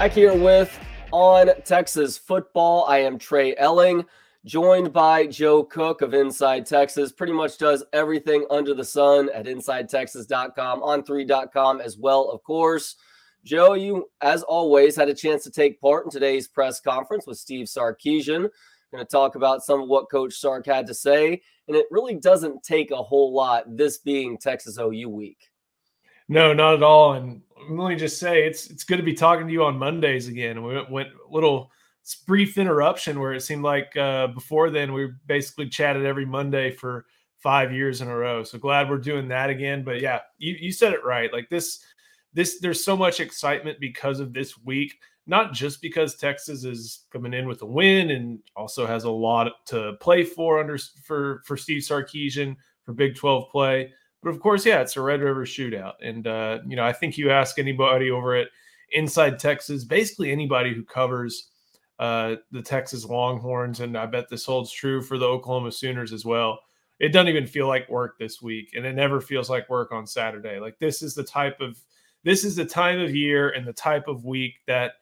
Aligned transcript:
Back 0.00 0.12
here 0.12 0.34
with 0.34 0.80
On 1.12 1.50
Texas 1.66 2.16
Football. 2.16 2.86
I 2.88 3.00
am 3.00 3.18
Trey 3.18 3.54
Elling, 3.56 4.06
joined 4.46 4.94
by 4.94 5.26
Joe 5.26 5.62
Cook 5.62 6.00
of 6.00 6.14
Inside 6.14 6.64
Texas. 6.64 7.12
Pretty 7.12 7.34
much 7.34 7.58
does 7.58 7.84
everything 7.92 8.46
under 8.48 8.72
the 8.72 8.82
sun 8.82 9.28
at 9.34 9.44
InsideTexas.com, 9.44 10.80
on3.com 10.80 11.82
as 11.82 11.98
well, 11.98 12.30
of 12.30 12.42
course. 12.44 12.96
Joe, 13.44 13.74
you, 13.74 14.08
as 14.22 14.42
always, 14.42 14.96
had 14.96 15.10
a 15.10 15.14
chance 15.14 15.44
to 15.44 15.50
take 15.50 15.82
part 15.82 16.06
in 16.06 16.10
today's 16.10 16.48
press 16.48 16.80
conference 16.80 17.26
with 17.26 17.36
Steve 17.36 17.66
Sarkisian. 17.66 18.48
Going 18.90 19.04
to 19.04 19.10
talk 19.10 19.34
about 19.34 19.62
some 19.62 19.82
of 19.82 19.88
what 19.90 20.10
Coach 20.10 20.32
Sark 20.32 20.64
had 20.64 20.86
to 20.86 20.94
say. 20.94 21.42
And 21.68 21.76
it 21.76 21.84
really 21.90 22.14
doesn't 22.14 22.62
take 22.62 22.90
a 22.90 22.96
whole 22.96 23.34
lot, 23.34 23.76
this 23.76 23.98
being 23.98 24.38
Texas 24.38 24.78
OU 24.78 25.10
week. 25.10 25.49
No, 26.30 26.52
not 26.52 26.74
at 26.74 26.82
all. 26.84 27.14
And 27.14 27.42
let 27.68 27.88
me 27.88 27.96
just 27.96 28.20
say, 28.20 28.46
it's 28.46 28.70
it's 28.70 28.84
good 28.84 28.98
to 28.98 29.02
be 29.02 29.14
talking 29.14 29.48
to 29.48 29.52
you 29.52 29.64
on 29.64 29.76
Mondays 29.76 30.28
again. 30.28 30.62
We 30.62 30.74
went, 30.76 30.88
went 30.90 31.08
a 31.08 31.34
little 31.34 31.72
brief 32.24 32.56
interruption 32.56 33.18
where 33.18 33.32
it 33.32 33.42
seemed 33.42 33.64
like 33.64 33.96
uh, 33.96 34.28
before 34.28 34.70
then 34.70 34.92
we 34.92 35.08
basically 35.26 35.68
chatted 35.68 36.06
every 36.06 36.24
Monday 36.24 36.70
for 36.70 37.06
five 37.38 37.72
years 37.72 38.00
in 38.00 38.06
a 38.06 38.16
row. 38.16 38.44
So 38.44 38.58
glad 38.58 38.88
we're 38.88 38.98
doing 38.98 39.26
that 39.26 39.50
again. 39.50 39.82
But 39.82 40.02
yeah, 40.02 40.20
you, 40.38 40.54
you 40.60 40.70
said 40.70 40.92
it 40.92 41.04
right. 41.04 41.32
Like 41.32 41.48
this, 41.50 41.84
this 42.32 42.60
there's 42.60 42.84
so 42.84 42.96
much 42.96 43.18
excitement 43.18 43.80
because 43.80 44.20
of 44.20 44.32
this 44.32 44.56
week. 44.56 45.00
Not 45.26 45.52
just 45.52 45.82
because 45.82 46.14
Texas 46.14 46.62
is 46.62 47.06
coming 47.12 47.34
in 47.34 47.48
with 47.48 47.62
a 47.62 47.66
win 47.66 48.12
and 48.12 48.38
also 48.54 48.86
has 48.86 49.02
a 49.02 49.10
lot 49.10 49.50
to 49.66 49.94
play 50.00 50.22
for 50.22 50.60
under 50.60 50.78
for 51.02 51.42
for 51.44 51.56
Steve 51.56 51.82
Sarkisian 51.82 52.54
for 52.84 52.92
Big 52.92 53.16
12 53.16 53.50
play 53.50 53.92
but 54.22 54.30
of 54.30 54.40
course, 54.40 54.66
yeah, 54.66 54.80
it's 54.80 54.96
a 54.96 55.00
Red 55.00 55.20
River 55.20 55.44
shootout. 55.44 55.94
And, 56.02 56.26
uh, 56.26 56.58
you 56.66 56.76
know, 56.76 56.84
I 56.84 56.92
think 56.92 57.16
you 57.16 57.30
ask 57.30 57.58
anybody 57.58 58.10
over 58.10 58.34
at 58.34 58.48
Inside 58.92 59.38
Texas, 59.38 59.84
basically 59.84 60.32
anybody 60.32 60.74
who 60.74 60.84
covers 60.84 61.50
uh, 61.98 62.36
the 62.50 62.62
Texas 62.62 63.04
Longhorns, 63.04 63.80
and 63.80 63.96
I 63.96 64.06
bet 64.06 64.28
this 64.28 64.44
holds 64.44 64.72
true 64.72 65.02
for 65.02 65.18
the 65.18 65.26
Oklahoma 65.26 65.70
Sooners 65.70 66.12
as 66.12 66.24
well. 66.24 66.58
It 66.98 67.10
doesn't 67.10 67.28
even 67.28 67.46
feel 67.46 67.68
like 67.68 67.88
work 67.88 68.18
this 68.18 68.42
week, 68.42 68.72
and 68.74 68.84
it 68.84 68.94
never 68.94 69.20
feels 69.20 69.48
like 69.48 69.68
work 69.68 69.92
on 69.92 70.06
Saturday. 70.06 70.58
Like 70.58 70.78
this 70.78 71.02
is 71.02 71.14
the 71.14 71.22
type 71.22 71.60
of 71.60 71.78
this 72.24 72.44
is 72.44 72.56
the 72.56 72.64
time 72.64 73.00
of 73.00 73.14
year 73.14 73.50
and 73.50 73.66
the 73.66 73.72
type 73.72 74.08
of 74.08 74.24
week 74.24 74.54
that 74.66 74.92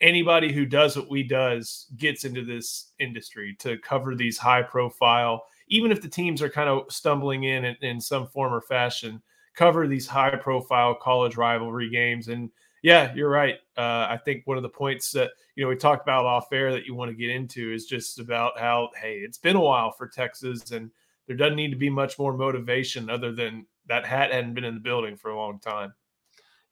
anybody 0.00 0.52
who 0.52 0.66
does 0.66 0.96
what 0.96 1.10
we 1.10 1.22
does 1.22 1.86
gets 1.96 2.24
into 2.24 2.44
this 2.44 2.92
industry 2.98 3.56
to 3.60 3.78
cover 3.78 4.14
these 4.14 4.38
high 4.38 4.62
profile 4.62 5.44
even 5.68 5.90
if 5.90 6.02
the 6.02 6.08
teams 6.08 6.42
are 6.42 6.48
kind 6.48 6.68
of 6.68 6.90
stumbling 6.92 7.44
in, 7.44 7.64
in 7.64 7.76
in, 7.80 8.00
some 8.00 8.26
form 8.26 8.52
or 8.52 8.60
fashion, 8.60 9.22
cover 9.54 9.86
these 9.86 10.06
high 10.06 10.36
profile 10.36 10.94
college 10.94 11.36
rivalry 11.36 11.88
games. 11.88 12.28
And 12.28 12.50
yeah, 12.82 13.12
you're 13.14 13.30
right. 13.30 13.56
Uh, 13.76 14.06
I 14.10 14.20
think 14.24 14.46
one 14.46 14.56
of 14.56 14.62
the 14.62 14.68
points 14.68 15.10
that 15.12 15.30
you 15.56 15.64
know 15.64 15.68
we 15.68 15.76
talked 15.76 16.02
about 16.02 16.26
off 16.26 16.52
air 16.52 16.72
that 16.72 16.84
you 16.84 16.94
want 16.94 17.10
to 17.10 17.16
get 17.16 17.30
into 17.30 17.72
is 17.72 17.86
just 17.86 18.18
about 18.18 18.58
how 18.58 18.90
hey, 19.00 19.16
it's 19.16 19.38
been 19.38 19.56
a 19.56 19.60
while 19.60 19.92
for 19.92 20.06
Texas, 20.06 20.70
and 20.70 20.90
there 21.26 21.36
doesn't 21.36 21.56
need 21.56 21.70
to 21.70 21.76
be 21.76 21.90
much 21.90 22.18
more 22.18 22.36
motivation 22.36 23.08
other 23.08 23.32
than 23.32 23.66
that 23.86 24.06
hat 24.06 24.32
hadn't 24.32 24.54
been 24.54 24.64
in 24.64 24.74
the 24.74 24.80
building 24.80 25.16
for 25.16 25.30
a 25.30 25.36
long 25.36 25.58
time. 25.58 25.94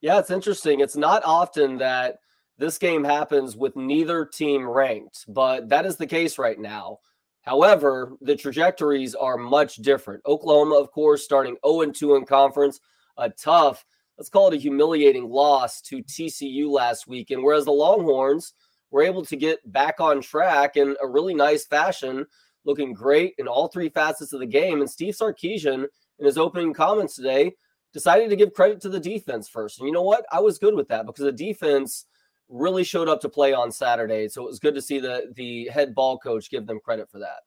Yeah, 0.01 0.19
it's 0.19 0.31
interesting. 0.31 0.81
It's 0.81 0.97
not 0.97 1.23
often 1.23 1.77
that 1.77 2.17
this 2.57 2.77
game 2.77 3.03
happens 3.03 3.55
with 3.55 3.75
neither 3.75 4.25
team 4.25 4.67
ranked, 4.69 5.25
but 5.27 5.69
that 5.69 5.85
is 5.85 5.97
the 5.97 6.07
case 6.07 6.37
right 6.37 6.59
now. 6.59 6.99
However, 7.43 8.13
the 8.21 8.35
trajectories 8.35 9.15
are 9.15 9.37
much 9.37 9.75
different. 9.75 10.23
Oklahoma, 10.25 10.75
of 10.75 10.91
course, 10.91 11.23
starting 11.23 11.57
0 11.65 11.91
2 11.91 12.15
in 12.15 12.25
conference, 12.25 12.79
a 13.17 13.29
tough, 13.29 13.85
let's 14.17 14.29
call 14.29 14.47
it 14.47 14.55
a 14.55 14.57
humiliating 14.57 15.29
loss 15.29 15.81
to 15.81 16.01
TCU 16.03 16.69
last 16.69 17.07
week. 17.07 17.31
And 17.31 17.43
Whereas 17.43 17.65
the 17.65 17.71
Longhorns 17.71 18.53
were 18.91 19.03
able 19.03 19.25
to 19.25 19.35
get 19.35 19.59
back 19.71 19.99
on 19.99 20.21
track 20.21 20.77
in 20.77 20.95
a 21.01 21.07
really 21.07 21.33
nice 21.33 21.65
fashion, 21.65 22.25
looking 22.63 22.93
great 22.93 23.33
in 23.37 23.47
all 23.47 23.67
three 23.67 23.89
facets 23.89 24.31
of 24.31 24.39
the 24.39 24.45
game. 24.45 24.79
And 24.79 24.89
Steve 24.89 25.15
Sarkisian, 25.15 25.85
in 26.19 26.25
his 26.25 26.37
opening 26.37 26.73
comments 26.73 27.15
today, 27.15 27.53
decided 27.91 28.29
to 28.29 28.35
give 28.37 28.53
credit 28.53 28.79
to 28.81 28.89
the 28.89 28.99
defense 28.99 29.49
first. 29.49 29.79
And 29.79 29.87
you 29.87 29.93
know 29.93 30.01
what? 30.01 30.25
I 30.31 30.39
was 30.39 30.59
good 30.59 30.75
with 30.75 30.87
that 30.87 31.05
because 31.05 31.25
the 31.25 31.31
defense 31.31 32.05
really 32.49 32.83
showed 32.83 33.09
up 33.09 33.21
to 33.21 33.29
play 33.29 33.53
on 33.53 33.71
Saturday. 33.71 34.27
So 34.27 34.43
it 34.43 34.47
was 34.47 34.59
good 34.59 34.75
to 34.75 34.81
see 34.81 34.99
the 34.99 35.33
the 35.35 35.67
head 35.73 35.95
ball 35.95 36.17
coach 36.17 36.49
give 36.49 36.67
them 36.67 36.79
credit 36.83 37.09
for 37.09 37.19
that. 37.19 37.41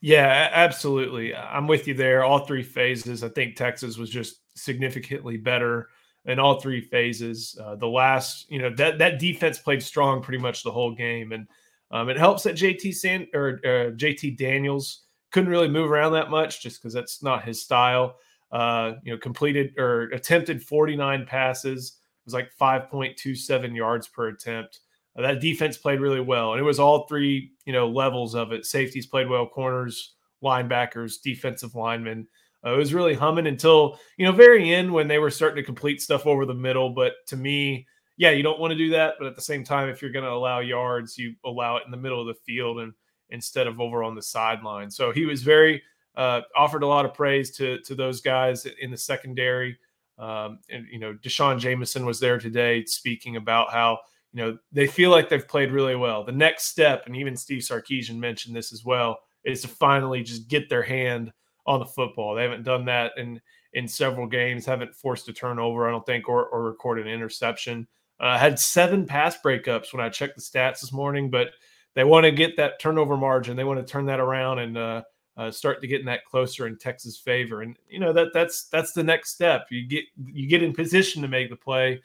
Yeah, 0.00 0.48
absolutely. 0.52 1.34
I'm 1.34 1.66
with 1.66 1.86
you 1.88 1.94
there. 1.94 2.24
All 2.24 2.40
three 2.40 2.62
phases. 2.62 3.24
I 3.24 3.28
think 3.28 3.56
Texas 3.56 3.96
was 3.96 4.10
just 4.10 4.40
significantly 4.54 5.36
better 5.36 5.88
in 6.26 6.38
all 6.38 6.60
three 6.60 6.80
phases. 6.80 7.58
Uh, 7.60 7.76
the 7.76 7.86
last, 7.86 8.50
you 8.50 8.60
know, 8.60 8.70
that 8.76 8.98
that 8.98 9.18
defense 9.18 9.58
played 9.58 9.82
strong 9.82 10.22
pretty 10.22 10.42
much 10.42 10.62
the 10.62 10.70
whole 10.70 10.94
game, 10.94 11.32
and 11.32 11.46
um, 11.90 12.08
it 12.08 12.16
helps 12.16 12.42
that 12.44 12.56
JT 12.56 12.94
Sand 12.94 13.28
or 13.34 13.60
uh, 13.64 13.90
JT 13.96 14.36
Daniels 14.36 15.02
couldn't 15.32 15.50
really 15.50 15.68
move 15.68 15.90
around 15.90 16.12
that 16.12 16.30
much 16.30 16.62
just 16.62 16.80
because 16.80 16.92
that's 16.92 17.22
not 17.22 17.44
his 17.44 17.62
style. 17.62 18.16
Uh, 18.50 18.94
you 19.04 19.12
know, 19.12 19.18
completed 19.18 19.72
or 19.78 20.04
attempted 20.10 20.60
49 20.60 21.24
passes 21.24 21.99
was 22.24 22.34
like 22.34 22.50
5.27 22.60 23.74
yards 23.74 24.08
per 24.08 24.28
attempt. 24.28 24.80
Uh, 25.16 25.22
that 25.22 25.40
defense 25.40 25.76
played 25.76 26.00
really 26.00 26.20
well, 26.20 26.52
and 26.52 26.60
it 26.60 26.64
was 26.64 26.78
all 26.78 27.06
three 27.06 27.52
you 27.64 27.72
know 27.72 27.88
levels 27.88 28.34
of 28.34 28.52
it. 28.52 28.66
Safeties 28.66 29.06
played 29.06 29.28
well, 29.28 29.46
corners, 29.46 30.14
linebackers, 30.42 31.20
defensive 31.22 31.74
linemen. 31.74 32.26
Uh, 32.64 32.74
it 32.74 32.76
was 32.76 32.94
really 32.94 33.14
humming 33.14 33.46
until 33.46 33.98
you 34.16 34.24
know 34.24 34.32
very 34.32 34.72
end 34.72 34.92
when 34.92 35.08
they 35.08 35.18
were 35.18 35.30
starting 35.30 35.56
to 35.56 35.66
complete 35.66 36.00
stuff 36.00 36.26
over 36.26 36.46
the 36.46 36.54
middle. 36.54 36.90
But 36.90 37.14
to 37.28 37.36
me, 37.36 37.86
yeah, 38.16 38.30
you 38.30 38.42
don't 38.42 38.60
want 38.60 38.70
to 38.72 38.78
do 38.78 38.90
that. 38.90 39.14
But 39.18 39.26
at 39.26 39.34
the 39.34 39.42
same 39.42 39.64
time, 39.64 39.88
if 39.88 40.00
you're 40.00 40.12
going 40.12 40.24
to 40.24 40.30
allow 40.30 40.60
yards, 40.60 41.18
you 41.18 41.34
allow 41.44 41.76
it 41.76 41.84
in 41.84 41.90
the 41.90 41.96
middle 41.96 42.20
of 42.20 42.26
the 42.26 42.40
field 42.46 42.80
and 42.80 42.92
instead 43.30 43.66
of 43.66 43.80
over 43.80 44.02
on 44.02 44.14
the 44.14 44.22
sideline. 44.22 44.90
So 44.90 45.12
he 45.12 45.24
was 45.24 45.42
very 45.42 45.82
uh, 46.16 46.42
offered 46.56 46.82
a 46.82 46.86
lot 46.86 47.04
of 47.04 47.14
praise 47.14 47.50
to 47.56 47.80
to 47.80 47.94
those 47.94 48.20
guys 48.20 48.66
in 48.80 48.90
the 48.90 48.96
secondary. 48.96 49.78
Um, 50.20 50.58
and 50.70 50.86
you 50.92 50.98
know, 50.98 51.14
D'Shawn 51.14 51.58
Jamison 51.58 52.04
was 52.04 52.20
there 52.20 52.38
today 52.38 52.84
speaking 52.84 53.36
about 53.36 53.72
how 53.72 53.98
you 54.32 54.42
know 54.42 54.58
they 54.70 54.86
feel 54.86 55.10
like 55.10 55.28
they've 55.28 55.48
played 55.48 55.72
really 55.72 55.96
well. 55.96 56.22
The 56.22 56.32
next 56.32 56.64
step, 56.64 57.04
and 57.06 57.16
even 57.16 57.36
Steve 57.36 57.62
Sarkisian 57.62 58.18
mentioned 58.18 58.54
this 58.54 58.72
as 58.72 58.84
well, 58.84 59.18
is 59.44 59.62
to 59.62 59.68
finally 59.68 60.22
just 60.22 60.46
get 60.46 60.68
their 60.68 60.82
hand 60.82 61.32
on 61.66 61.80
the 61.80 61.86
football. 61.86 62.34
They 62.34 62.42
haven't 62.42 62.64
done 62.64 62.84
that 62.84 63.12
in 63.16 63.40
in 63.72 63.88
several 63.88 64.26
games. 64.26 64.66
Haven't 64.66 64.94
forced 64.94 65.28
a 65.28 65.32
turnover, 65.32 65.88
I 65.88 65.90
don't 65.90 66.04
think, 66.04 66.28
or, 66.28 66.46
or 66.46 66.64
recorded 66.64 67.06
an 67.06 67.12
interception. 67.12 67.88
Uh, 68.18 68.36
had 68.36 68.58
seven 68.58 69.06
pass 69.06 69.38
breakups 69.42 69.94
when 69.94 70.04
I 70.04 70.10
checked 70.10 70.36
the 70.36 70.42
stats 70.42 70.80
this 70.80 70.92
morning, 70.92 71.30
but 71.30 71.52
they 71.94 72.04
want 72.04 72.24
to 72.24 72.30
get 72.30 72.56
that 72.58 72.78
turnover 72.78 73.16
margin. 73.16 73.56
They 73.56 73.64
want 73.64 73.84
to 73.84 73.90
turn 73.90 74.06
that 74.06 74.20
around 74.20 74.58
and 74.58 74.76
uh, 74.76 75.02
uh, 75.40 75.50
start 75.50 75.80
to 75.80 75.86
getting 75.88 76.04
that 76.04 76.26
closer 76.26 76.66
in 76.66 76.76
Texas' 76.76 77.16
favor. 77.16 77.62
And 77.62 77.74
you 77.88 77.98
know 77.98 78.12
that 78.12 78.28
that's 78.34 78.64
that's 78.64 78.92
the 78.92 79.02
next 79.02 79.30
step. 79.30 79.68
You 79.70 79.88
get 79.88 80.04
you 80.22 80.46
get 80.46 80.62
in 80.62 80.74
position 80.74 81.22
to 81.22 81.28
make 81.28 81.48
the 81.48 81.56
play. 81.56 82.02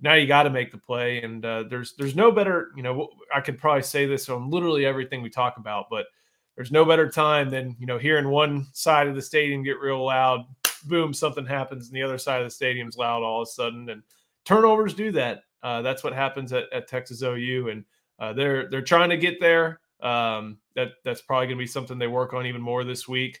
Now 0.00 0.14
you 0.14 0.28
got 0.28 0.44
to 0.44 0.50
make 0.50 0.70
the 0.70 0.78
play, 0.78 1.20
and 1.22 1.44
uh, 1.44 1.64
there's 1.68 1.94
there's 1.98 2.14
no 2.14 2.30
better. 2.30 2.68
You 2.76 2.84
know, 2.84 3.08
I 3.34 3.40
could 3.40 3.58
probably 3.58 3.82
say 3.82 4.06
this 4.06 4.28
on 4.28 4.48
literally 4.48 4.86
everything 4.86 5.22
we 5.22 5.28
talk 5.28 5.56
about, 5.56 5.86
but 5.90 6.06
there's 6.54 6.70
no 6.70 6.84
better 6.84 7.10
time 7.10 7.50
than 7.50 7.74
you 7.80 7.86
know 7.86 7.98
hearing 7.98 8.28
one 8.28 8.68
side 8.72 9.08
of 9.08 9.16
the 9.16 9.22
stadium 9.22 9.64
get 9.64 9.80
real 9.80 10.04
loud. 10.06 10.46
Boom, 10.84 11.12
something 11.12 11.44
happens, 11.44 11.88
and 11.88 11.96
the 11.96 12.02
other 12.02 12.18
side 12.18 12.40
of 12.40 12.46
the 12.46 12.50
stadium's 12.50 12.96
loud 12.96 13.24
all 13.24 13.42
of 13.42 13.48
a 13.48 13.50
sudden, 13.50 13.88
and 13.90 14.04
turnovers 14.44 14.94
do 14.94 15.10
that. 15.10 15.42
Uh, 15.64 15.82
that's 15.82 16.04
what 16.04 16.12
happens 16.12 16.52
at, 16.52 16.72
at 16.72 16.86
Texas 16.86 17.22
OU, 17.22 17.70
and 17.70 17.84
uh, 18.20 18.32
they're 18.32 18.70
they're 18.70 18.82
trying 18.82 19.10
to 19.10 19.16
get 19.16 19.40
there. 19.40 19.80
Um, 20.00 20.58
that 20.78 20.92
that's 21.04 21.22
probably 21.22 21.46
going 21.46 21.58
to 21.58 21.62
be 21.62 21.66
something 21.66 21.98
they 21.98 22.06
work 22.06 22.32
on 22.32 22.46
even 22.46 22.60
more 22.60 22.84
this 22.84 23.08
week, 23.08 23.40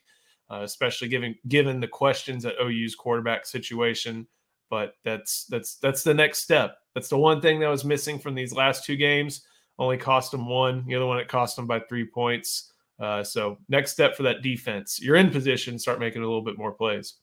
uh, 0.50 0.62
especially 0.62 1.06
given 1.08 1.36
given 1.46 1.78
the 1.78 1.86
questions 1.86 2.44
at 2.44 2.60
OU's 2.60 2.96
quarterback 2.96 3.46
situation. 3.46 4.26
But 4.70 4.94
that's 5.04 5.46
that's 5.46 5.76
that's 5.76 6.02
the 6.02 6.14
next 6.14 6.38
step. 6.38 6.78
That's 6.94 7.08
the 7.08 7.16
one 7.16 7.40
thing 7.40 7.60
that 7.60 7.68
was 7.68 7.84
missing 7.84 8.18
from 8.18 8.34
these 8.34 8.52
last 8.52 8.84
two 8.84 8.96
games. 8.96 9.46
Only 9.78 9.96
cost 9.96 10.32
them 10.32 10.48
one. 10.48 10.84
The 10.86 10.96
other 10.96 11.06
one 11.06 11.20
it 11.20 11.28
cost 11.28 11.54
them 11.54 11.68
by 11.68 11.80
three 11.80 12.06
points. 12.06 12.72
Uh, 12.98 13.22
so 13.22 13.58
next 13.68 13.92
step 13.92 14.16
for 14.16 14.24
that 14.24 14.42
defense, 14.42 15.00
you're 15.00 15.14
in 15.14 15.30
position, 15.30 15.78
start 15.78 16.00
making 16.00 16.20
a 16.20 16.26
little 16.26 16.42
bit 16.42 16.58
more 16.58 16.72
plays. 16.72 17.14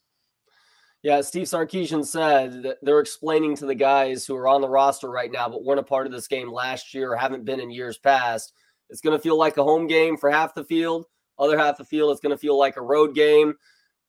Yeah, 1.04 1.20
Steve 1.20 1.48
Sarkisian 1.48 2.06
said 2.06 2.64
that 2.64 2.78
they're 2.82 3.02
explaining 3.02 3.58
to 3.58 3.66
the 3.66 3.76
guys 3.76 4.26
who 4.26 4.38
are 4.38 4.48
on 4.48 4.62
the 4.62 4.70
roster 4.70 5.12
right 5.12 5.32
now, 5.32 5.50
but 5.50 5.66
weren't 5.66 5.82
a 5.82 5.84
part 5.84 6.08
of 6.08 6.14
this 6.14 6.30
game 6.30 6.50
last 6.50 6.94
year 6.94 7.12
or 7.12 7.18
haven't 7.18 7.44
been 7.44 7.60
in 7.60 7.70
years 7.70 7.98
past 7.98 8.54
it's 8.90 9.02
going 9.02 9.18
to 9.18 9.22
feel 9.22 9.38
like 9.38 9.58
a 9.58 9.64
home 9.64 9.88
game 9.88 10.18
for 10.18 10.30
half 10.30 10.54
the 10.54 10.64
field. 10.64 11.06
Other 11.38 11.58
half 11.58 11.78
the 11.78 11.86
field, 11.86 12.12
it's 12.12 12.22
going 12.22 12.36
to 12.36 12.38
feel 12.38 12.58
like 12.58 12.78
a 12.78 12.82
road 12.82 13.14
game. 13.14 13.56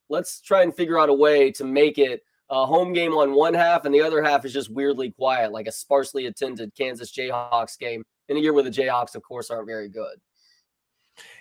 Let's 0.09 0.41
try 0.41 0.63
and 0.63 0.75
figure 0.75 0.99
out 0.99 1.09
a 1.09 1.15
way 1.15 1.51
to 1.53 1.65
make 1.65 1.99
it 1.99 2.23
a 2.51 2.65
home 2.65 2.93
game 2.93 3.13
on 3.15 3.35
one 3.35 3.55
half, 3.55 3.85
and 3.85 3.95
the 3.95 4.03
other 4.03 4.23
half 4.23 4.45
is 4.45 4.53
just 4.53 4.71
weirdly 4.71 5.11
quiet, 5.11 5.51
like 5.51 5.67
a 5.67 5.73
sparsely 5.73 6.27
attended 6.27 6.75
Kansas 6.77 7.13
Jayhawks 7.13 7.77
game 7.79 8.05
in 8.29 8.37
a 8.37 8.41
year 8.41 8.53
where 8.53 8.63
the 8.63 8.71
Jayhawks, 8.71 9.17
of 9.17 9.23
course, 9.23 9.51
aren't 9.51 9.67
very 9.67 9.89
good. 9.89 10.19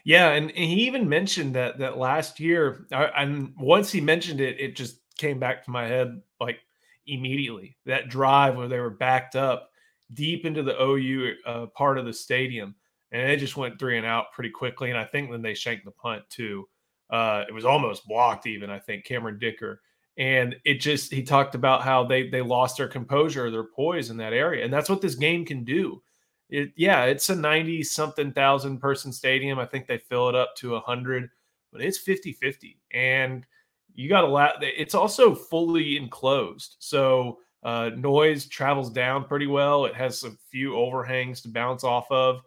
Yeah, 0.03 0.29
and, 0.31 0.51
he 0.51 0.85
even 0.85 1.09
mentioned 1.09 1.55
that 1.55 1.77
that 1.79 1.97
last 1.97 2.39
year, 2.39 2.87
and 2.91 3.53
once 3.59 3.91
he 3.91 4.01
mentioned 4.01 4.41
it, 4.41 4.59
it 4.59 4.75
just 4.75 4.99
came 5.17 5.39
back 5.39 5.63
to 5.65 5.71
my 5.71 5.85
head 5.85 6.21
like 6.39 6.59
immediately. 7.07 7.75
That 7.85 8.09
drive 8.09 8.55
where 8.55 8.67
they 8.67 8.79
were 8.79 8.89
backed 8.89 9.35
up 9.35 9.71
deep 10.13 10.45
into 10.45 10.63
the 10.63 10.81
OU 10.81 11.33
uh, 11.45 11.65
part 11.67 11.97
of 11.97 12.05
the 12.05 12.13
stadium, 12.13 12.75
and 13.15 13.29
they 13.29 13.37
just 13.37 13.55
went 13.55 13.79
three 13.79 13.97
and 13.97 14.05
out 14.05 14.33
pretty 14.33 14.49
quickly. 14.49 14.89
And 14.89 14.99
I 14.99 15.05
think 15.05 15.31
then 15.31 15.41
they 15.41 15.53
shanked 15.53 15.85
the 15.85 15.91
punt 15.91 16.23
too. 16.29 16.67
Uh, 17.09 17.45
it 17.47 17.53
was 17.53 17.65
almost 17.65 18.07
blocked, 18.07 18.45
even 18.45 18.69
I 18.69 18.79
think 18.79 19.05
Cameron 19.05 19.39
Dicker, 19.39 19.81
and 20.17 20.55
it 20.65 20.81
just 20.81 21.13
he 21.13 21.23
talked 21.23 21.55
about 21.55 21.83
how 21.83 22.03
they 22.03 22.29
they 22.29 22.41
lost 22.41 22.77
their 22.77 22.87
composure, 22.87 23.49
their 23.49 23.63
poise 23.63 24.09
in 24.09 24.17
that 24.17 24.33
area, 24.33 24.65
and 24.65 24.73
that's 24.73 24.89
what 24.89 25.01
this 25.01 25.15
game 25.15 25.45
can 25.45 25.63
do. 25.63 26.01
It, 26.49 26.73
yeah, 26.75 27.05
it's 27.05 27.29
a 27.29 27.35
90 27.35 27.83
something 27.83 28.31
thousand 28.31 28.79
person 28.79 29.11
stadium. 29.13 29.59
I 29.59 29.65
think 29.65 29.87
they 29.87 29.97
fill 29.97 30.29
it 30.29 30.35
up 30.35 30.55
to 30.57 30.71
100, 30.71 31.29
but 31.71 31.81
it's 31.81 31.97
50 31.99 32.33
50. 32.33 32.79
And 32.93 33.45
you 33.93 34.09
got 34.09 34.25
a 34.25 34.27
lot, 34.27 34.55
it's 34.61 34.93
also 34.93 35.33
fully 35.33 35.97
enclosed. 35.97 36.75
So 36.79 37.39
uh, 37.63 37.91
noise 37.95 38.47
travels 38.47 38.91
down 38.91 39.25
pretty 39.25 39.47
well. 39.47 39.85
It 39.85 39.95
has 39.95 40.23
a 40.23 40.31
few 40.51 40.75
overhangs 40.75 41.41
to 41.41 41.49
bounce 41.49 41.83
off 41.83 42.11
of. 42.11 42.41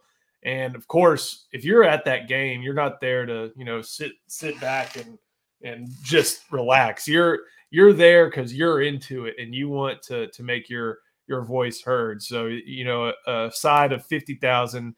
And 0.48 0.74
of 0.74 0.88
course, 0.88 1.46
if 1.52 1.62
you're 1.62 1.84
at 1.84 2.06
that 2.06 2.26
game, 2.26 2.62
you're 2.62 2.72
not 2.72 3.02
there 3.02 3.26
to, 3.26 3.52
you 3.54 3.66
know, 3.66 3.82
sit 3.82 4.12
sit 4.28 4.58
back 4.62 4.96
and 4.96 5.18
and 5.62 5.88
just 6.02 6.50
relax. 6.50 7.06
You're 7.06 7.40
you're 7.70 7.92
there 7.92 8.30
because 8.30 8.54
you're 8.54 8.80
into 8.80 9.26
it 9.26 9.34
and 9.38 9.54
you 9.54 9.68
want 9.68 10.00
to 10.04 10.28
to 10.28 10.42
make 10.42 10.70
your 10.70 11.00
your 11.26 11.42
voice 11.42 11.82
heard. 11.82 12.22
So 12.22 12.46
you 12.46 12.86
know, 12.86 13.12
a, 13.26 13.46
a 13.46 13.52
side 13.52 13.92
of 13.92 14.06
fifty 14.06 14.36
thousand 14.36 14.94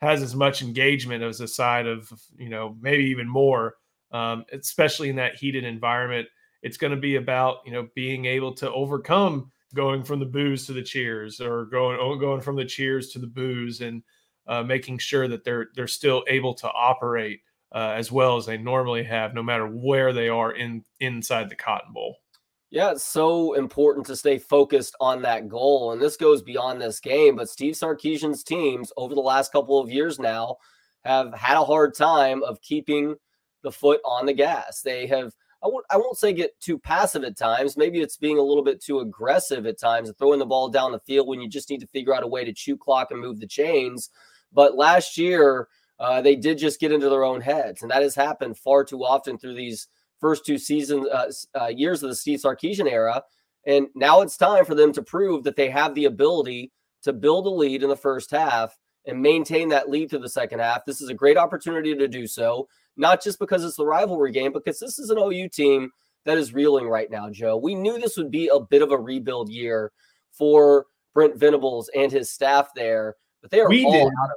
has 0.00 0.22
as 0.22 0.36
much 0.36 0.62
engagement 0.62 1.24
as 1.24 1.40
a 1.40 1.48
side 1.48 1.88
of 1.88 2.08
you 2.36 2.48
know 2.48 2.76
maybe 2.80 3.02
even 3.02 3.28
more, 3.28 3.74
um, 4.12 4.44
especially 4.52 5.10
in 5.10 5.16
that 5.16 5.34
heated 5.34 5.64
environment. 5.64 6.28
It's 6.62 6.76
going 6.76 6.92
to 6.92 7.00
be 7.00 7.16
about 7.16 7.56
you 7.66 7.72
know 7.72 7.88
being 7.96 8.26
able 8.26 8.54
to 8.54 8.70
overcome 8.70 9.50
going 9.74 10.04
from 10.04 10.20
the 10.20 10.26
boos 10.26 10.64
to 10.66 10.72
the 10.72 10.82
cheers 10.82 11.40
or 11.40 11.64
going 11.64 11.98
oh, 12.00 12.14
going 12.14 12.40
from 12.40 12.54
the 12.54 12.64
cheers 12.64 13.08
to 13.08 13.18
the 13.18 13.26
boos 13.26 13.80
and 13.80 14.00
uh, 14.46 14.62
making 14.62 14.98
sure 14.98 15.28
that 15.28 15.44
they're 15.44 15.68
they're 15.74 15.86
still 15.86 16.24
able 16.28 16.54
to 16.54 16.68
operate 16.70 17.40
uh, 17.74 17.94
as 17.96 18.12
well 18.12 18.36
as 18.36 18.46
they 18.46 18.58
normally 18.58 19.02
have, 19.02 19.34
no 19.34 19.42
matter 19.42 19.66
where 19.66 20.12
they 20.12 20.28
are 20.28 20.52
in 20.52 20.84
inside 21.00 21.48
the 21.48 21.56
Cotton 21.56 21.92
Bowl. 21.92 22.16
Yeah, 22.70 22.92
it's 22.92 23.04
so 23.04 23.52
important 23.52 24.06
to 24.06 24.16
stay 24.16 24.38
focused 24.38 24.96
on 24.98 25.20
that 25.22 25.46
goal. 25.46 25.92
And 25.92 26.00
this 26.00 26.16
goes 26.16 26.42
beyond 26.42 26.80
this 26.80 27.00
game. 27.00 27.36
But 27.36 27.50
Steve 27.50 27.74
Sarkisian's 27.74 28.42
teams 28.42 28.90
over 28.96 29.14
the 29.14 29.20
last 29.20 29.52
couple 29.52 29.78
of 29.78 29.90
years 29.90 30.18
now 30.18 30.56
have 31.04 31.34
had 31.34 31.58
a 31.58 31.64
hard 31.64 31.94
time 31.94 32.42
of 32.42 32.62
keeping 32.62 33.14
the 33.62 33.70
foot 33.70 34.00
on 34.06 34.24
the 34.24 34.32
gas. 34.32 34.80
They 34.80 35.06
have, 35.08 35.34
I 35.62 35.68
won't, 35.68 35.84
I 35.90 35.98
won't 35.98 36.16
say 36.16 36.32
get 36.32 36.58
too 36.60 36.78
passive 36.78 37.24
at 37.24 37.36
times. 37.36 37.76
Maybe 37.76 38.00
it's 38.00 38.16
being 38.16 38.38
a 38.38 38.42
little 38.42 38.64
bit 38.64 38.82
too 38.82 39.00
aggressive 39.00 39.66
at 39.66 39.78
times, 39.78 40.10
throwing 40.18 40.38
the 40.38 40.46
ball 40.46 40.70
down 40.70 40.92
the 40.92 41.00
field 41.00 41.28
when 41.28 41.42
you 41.42 41.50
just 41.50 41.68
need 41.68 41.80
to 41.80 41.86
figure 41.86 42.14
out 42.14 42.22
a 42.22 42.26
way 42.26 42.42
to 42.42 42.54
chew 42.54 42.78
clock 42.78 43.10
and 43.10 43.20
move 43.20 43.38
the 43.38 43.46
chains. 43.46 44.08
But 44.52 44.76
last 44.76 45.16
year, 45.16 45.68
uh, 45.98 46.20
they 46.20 46.36
did 46.36 46.58
just 46.58 46.80
get 46.80 46.92
into 46.92 47.08
their 47.08 47.24
own 47.24 47.40
heads. 47.40 47.82
And 47.82 47.90
that 47.90 48.02
has 48.02 48.14
happened 48.14 48.58
far 48.58 48.84
too 48.84 49.04
often 49.04 49.38
through 49.38 49.54
these 49.54 49.88
first 50.20 50.46
two 50.46 50.56
seasons 50.56 51.06
uh, 51.08 51.30
uh, 51.60 51.66
years 51.66 52.02
of 52.02 52.08
the 52.08 52.14
Steve 52.14 52.40
Sarkisian 52.40 52.90
era, 52.90 53.22
and 53.66 53.88
now 53.94 54.22
it's 54.22 54.36
time 54.36 54.64
for 54.64 54.74
them 54.74 54.92
to 54.92 55.02
prove 55.02 55.44
that 55.44 55.56
they 55.56 55.68
have 55.68 55.94
the 55.94 56.06
ability 56.06 56.72
to 57.02 57.12
build 57.12 57.46
a 57.46 57.50
lead 57.50 57.82
in 57.82 57.88
the 57.88 57.96
first 57.96 58.30
half 58.30 58.78
and 59.06 59.20
maintain 59.20 59.68
that 59.68 59.90
lead 59.90 60.08
through 60.08 60.20
the 60.20 60.28
second 60.28 60.60
half. 60.60 60.84
This 60.84 61.00
is 61.00 61.08
a 61.08 61.14
great 61.14 61.36
opportunity 61.36 61.94
to 61.94 62.06
do 62.06 62.26
so, 62.26 62.68
not 62.96 63.22
just 63.22 63.40
because 63.40 63.64
it's 63.64 63.76
the 63.76 63.84
rivalry 63.84 64.30
game, 64.30 64.52
but 64.52 64.64
because 64.64 64.78
this 64.78 64.98
is 64.98 65.10
an 65.10 65.18
OU 65.18 65.48
team 65.48 65.90
that 66.24 66.38
is 66.38 66.54
reeling 66.54 66.88
right 66.88 67.10
now, 67.10 67.28
Joe. 67.28 67.56
We 67.56 67.74
knew 67.74 67.98
this 67.98 68.16
would 68.16 68.30
be 68.30 68.48
a 68.48 68.60
bit 68.60 68.82
of 68.82 68.92
a 68.92 68.98
rebuild 68.98 69.48
year 69.48 69.90
for 70.30 70.86
Brent 71.14 71.36
Venables 71.36 71.90
and 71.96 72.12
his 72.12 72.30
staff 72.30 72.68
there, 72.76 73.16
but 73.42 73.50
they 73.50 73.60
are 73.60 73.68
we 73.68 73.84
all 73.84 73.92
did. 73.92 74.06
out 74.06 74.30
of 74.30 74.36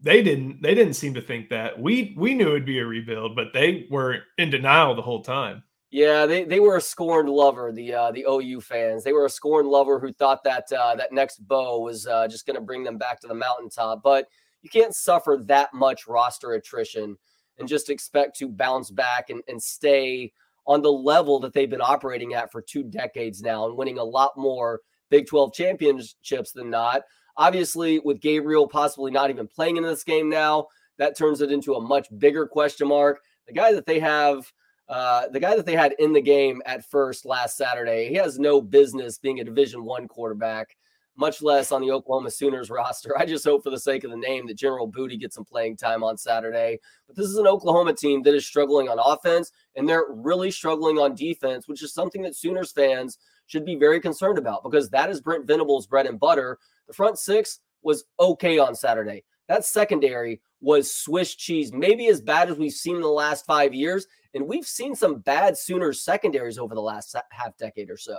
they 0.00 0.22
didn't 0.22 0.62
they 0.62 0.74
didn't 0.74 0.94
seem 0.94 1.14
to 1.14 1.20
think 1.22 1.48
that. 1.50 1.78
We 1.80 2.14
we 2.16 2.34
knew 2.34 2.48
it'd 2.48 2.64
be 2.64 2.78
a 2.78 2.86
rebuild 2.86 3.36
but 3.36 3.52
they 3.52 3.86
were 3.90 4.20
in 4.38 4.50
denial 4.50 4.94
the 4.94 5.02
whole 5.02 5.22
time. 5.22 5.62
Yeah 5.90 6.26
they, 6.26 6.44
they 6.44 6.60
were 6.60 6.76
a 6.76 6.80
scorned 6.80 7.28
lover 7.28 7.70
the 7.72 7.94
uh, 7.94 8.12
the 8.12 8.24
ou 8.26 8.60
fans. 8.60 9.04
They 9.04 9.12
were 9.12 9.26
a 9.26 9.30
scorned 9.30 9.68
lover 9.68 10.00
who 10.00 10.12
thought 10.12 10.42
that 10.44 10.72
uh, 10.72 10.96
that 10.96 11.12
next 11.12 11.46
bow 11.46 11.80
was 11.80 12.06
uh, 12.06 12.26
just 12.28 12.46
going 12.46 12.56
to 12.56 12.62
bring 12.62 12.82
them 12.82 12.98
back 12.98 13.20
to 13.20 13.28
the 13.28 13.34
mountaintop. 13.34 14.02
But 14.02 14.26
you 14.62 14.70
can't 14.70 14.94
suffer 14.94 15.40
that 15.44 15.74
much 15.74 16.06
roster 16.06 16.52
attrition 16.52 17.16
and 17.58 17.68
just 17.68 17.90
expect 17.90 18.36
to 18.38 18.48
bounce 18.48 18.90
back 18.90 19.30
and, 19.30 19.42
and 19.48 19.62
stay 19.62 20.32
on 20.66 20.80
the 20.80 20.92
level 20.92 21.40
that 21.40 21.52
they've 21.52 21.70
been 21.70 21.80
operating 21.80 22.34
at 22.34 22.50
for 22.50 22.62
two 22.62 22.84
decades 22.84 23.42
now 23.42 23.66
and 23.66 23.76
winning 23.76 23.98
a 23.98 24.04
lot 24.04 24.32
more 24.36 24.80
big 25.10 25.26
12 25.26 25.52
championships 25.52 26.52
than 26.52 26.70
not 26.70 27.02
Obviously, 27.36 27.98
with 28.00 28.20
Gabriel 28.20 28.66
possibly 28.68 29.10
not 29.10 29.30
even 29.30 29.48
playing 29.48 29.76
in 29.76 29.82
this 29.82 30.04
game 30.04 30.28
now, 30.28 30.66
that 30.98 31.16
turns 31.16 31.40
it 31.40 31.50
into 31.50 31.74
a 31.74 31.80
much 31.80 32.08
bigger 32.18 32.46
question 32.46 32.88
mark. 32.88 33.20
The 33.46 33.52
guy 33.52 33.72
that 33.72 33.86
they 33.86 33.98
have, 34.00 34.50
uh, 34.88 35.28
the 35.28 35.40
guy 35.40 35.56
that 35.56 35.66
they 35.66 35.76
had 35.76 35.94
in 35.98 36.12
the 36.12 36.20
game 36.20 36.62
at 36.66 36.84
first 36.84 37.24
last 37.24 37.56
Saturday, 37.56 38.08
he 38.08 38.14
has 38.14 38.38
no 38.38 38.60
business 38.60 39.18
being 39.18 39.40
a 39.40 39.44
Division 39.44 39.84
One 39.84 40.06
quarterback, 40.06 40.76
much 41.16 41.42
less 41.42 41.72
on 41.72 41.80
the 41.80 41.90
Oklahoma 41.90 42.30
Sooners 42.30 42.70
roster. 42.70 43.16
I 43.18 43.24
just 43.24 43.44
hope, 43.44 43.64
for 43.64 43.70
the 43.70 43.80
sake 43.80 44.04
of 44.04 44.10
the 44.10 44.16
name, 44.16 44.46
that 44.46 44.58
General 44.58 44.86
Booty 44.86 45.16
gets 45.16 45.34
some 45.34 45.44
playing 45.44 45.76
time 45.76 46.04
on 46.04 46.16
Saturday. 46.16 46.78
But 47.06 47.16
this 47.16 47.26
is 47.26 47.38
an 47.38 47.46
Oklahoma 47.46 47.94
team 47.94 48.22
that 48.22 48.34
is 48.34 48.46
struggling 48.46 48.88
on 48.88 48.98
offense, 48.98 49.50
and 49.74 49.88
they're 49.88 50.06
really 50.08 50.50
struggling 50.50 50.98
on 50.98 51.14
defense, 51.14 51.66
which 51.66 51.82
is 51.82 51.94
something 51.94 52.22
that 52.22 52.36
Sooners 52.36 52.72
fans 52.72 53.18
should 53.52 53.66
be 53.66 53.76
very 53.76 54.00
concerned 54.00 54.38
about 54.38 54.64
because 54.64 54.88
that 54.90 55.10
is 55.10 55.20
Brent 55.20 55.46
Venables' 55.46 55.86
bread 55.86 56.06
and 56.06 56.18
butter. 56.18 56.58
The 56.88 56.94
front 56.94 57.18
six 57.18 57.60
was 57.82 58.04
okay 58.18 58.58
on 58.58 58.74
Saturday. 58.74 59.24
That 59.48 59.66
secondary 59.66 60.40
was 60.62 60.90
Swiss 60.90 61.34
cheese, 61.34 61.70
maybe 61.70 62.06
as 62.06 62.22
bad 62.22 62.48
as 62.48 62.56
we've 62.56 62.72
seen 62.72 62.96
in 62.96 63.02
the 63.02 63.08
last 63.08 63.44
five 63.44 63.74
years. 63.74 64.06
And 64.32 64.48
we've 64.48 64.66
seen 64.66 64.94
some 64.94 65.18
bad 65.18 65.58
Sooners 65.58 66.00
secondaries 66.00 66.56
over 66.56 66.74
the 66.74 66.80
last 66.80 67.14
half 67.30 67.54
decade 67.58 67.90
or 67.90 67.98
so. 67.98 68.16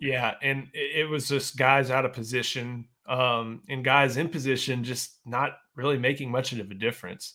Yeah. 0.00 0.34
And 0.42 0.66
it 0.74 1.08
was 1.08 1.28
just 1.28 1.56
guys 1.56 1.92
out 1.92 2.04
of 2.04 2.12
position 2.12 2.88
um, 3.08 3.62
and 3.68 3.84
guys 3.84 4.16
in 4.16 4.28
position 4.28 4.82
just 4.82 5.20
not 5.24 5.58
really 5.76 5.98
making 5.98 6.32
much 6.32 6.52
of 6.52 6.70
a 6.70 6.74
difference. 6.74 7.34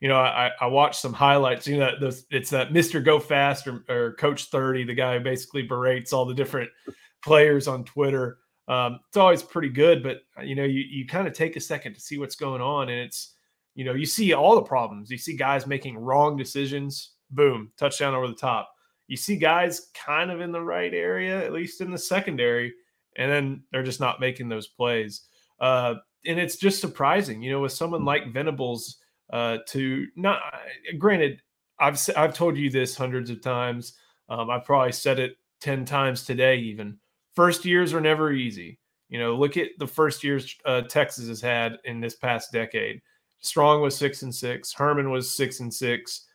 you 0.00 0.08
know, 0.08 0.16
I, 0.16 0.50
I 0.60 0.66
watched 0.66 1.00
some 1.00 1.12
highlights. 1.12 1.66
You 1.66 1.78
know, 1.78 1.92
those, 1.98 2.24
it's 2.30 2.50
that 2.50 2.72
Mr. 2.72 3.04
Go 3.04 3.18
Fast 3.18 3.66
or, 3.66 3.84
or, 3.88 4.14
Coach 4.14 4.44
30, 4.44 4.84
the 4.84 4.94
guy 4.94 5.18
who 5.18 5.24
basically 5.24 5.62
berates 5.62 6.12
all 6.12 6.24
the 6.24 6.34
different 6.34 6.70
players 7.22 7.66
on 7.66 7.84
Twitter. 7.84 8.38
Um, 8.68 9.00
it's 9.08 9.16
always 9.16 9.42
pretty 9.42 9.70
good, 9.70 10.02
but 10.02 10.18
uh, 10.38 10.42
you 10.42 10.54
know, 10.54 10.64
you, 10.64 10.80
you 10.80 11.06
kind 11.06 11.26
of 11.26 11.32
take 11.32 11.56
a 11.56 11.60
second 11.60 11.94
to 11.94 12.00
see 12.00 12.18
what's 12.18 12.36
going 12.36 12.60
on, 12.60 12.90
and 12.90 13.00
it's 13.00 13.34
you 13.74 13.84
know, 13.84 13.94
you 13.94 14.06
see 14.06 14.32
all 14.32 14.56
the 14.56 14.62
problems. 14.62 15.10
You 15.10 15.18
see 15.18 15.36
guys 15.36 15.66
making 15.66 15.96
wrong 15.96 16.36
decisions, 16.36 17.12
boom, 17.30 17.70
touchdown 17.78 18.14
over 18.14 18.26
the 18.26 18.34
top. 18.34 18.70
You 19.06 19.16
see 19.16 19.36
guys 19.36 19.88
kind 19.94 20.30
of 20.30 20.40
in 20.40 20.52
the 20.52 20.60
right 20.60 20.92
area, 20.92 21.44
at 21.44 21.52
least 21.52 21.80
in 21.80 21.90
the 21.90 21.98
secondary, 21.98 22.74
and 23.16 23.30
then 23.30 23.62
they're 23.70 23.84
just 23.84 24.00
not 24.00 24.20
making 24.20 24.48
those 24.48 24.66
plays. 24.66 25.22
Uh, 25.60 25.94
and 26.26 26.38
it's 26.38 26.56
just 26.56 26.80
surprising, 26.80 27.40
you 27.40 27.52
know, 27.52 27.60
with 27.60 27.72
someone 27.72 28.04
like 28.04 28.32
Venables 28.32 28.98
uh, 29.32 29.58
to 29.68 30.06
not 30.16 30.40
granted 30.98 31.40
I've 31.78 32.00
I've 32.16 32.34
told 32.34 32.56
you 32.56 32.70
this 32.70 32.96
hundreds 32.96 33.30
of 33.30 33.40
times. 33.40 33.94
Um, 34.28 34.50
I've 34.50 34.64
probably 34.64 34.92
said 34.92 35.18
it 35.18 35.36
10 35.60 35.84
times 35.84 36.24
today 36.24 36.56
even. 36.58 36.98
First 37.34 37.64
years 37.64 37.94
are 37.94 38.00
never 38.00 38.32
easy. 38.32 38.78
You 39.08 39.18
know, 39.18 39.36
look 39.36 39.56
at 39.56 39.70
the 39.78 39.86
first 39.86 40.22
years 40.22 40.54
uh, 40.64 40.82
Texas 40.82 41.28
has 41.28 41.40
had 41.40 41.78
in 41.84 42.00
this 42.00 42.16
past 42.16 42.52
decade. 42.52 43.00
Strong 43.40 43.80
was 43.82 43.96
6 43.96 44.22
and 44.22 44.34
6, 44.34 44.72
Herman 44.72 45.10
was 45.10 45.34
6 45.34 45.60
and 45.60 45.72
6, 45.72 46.26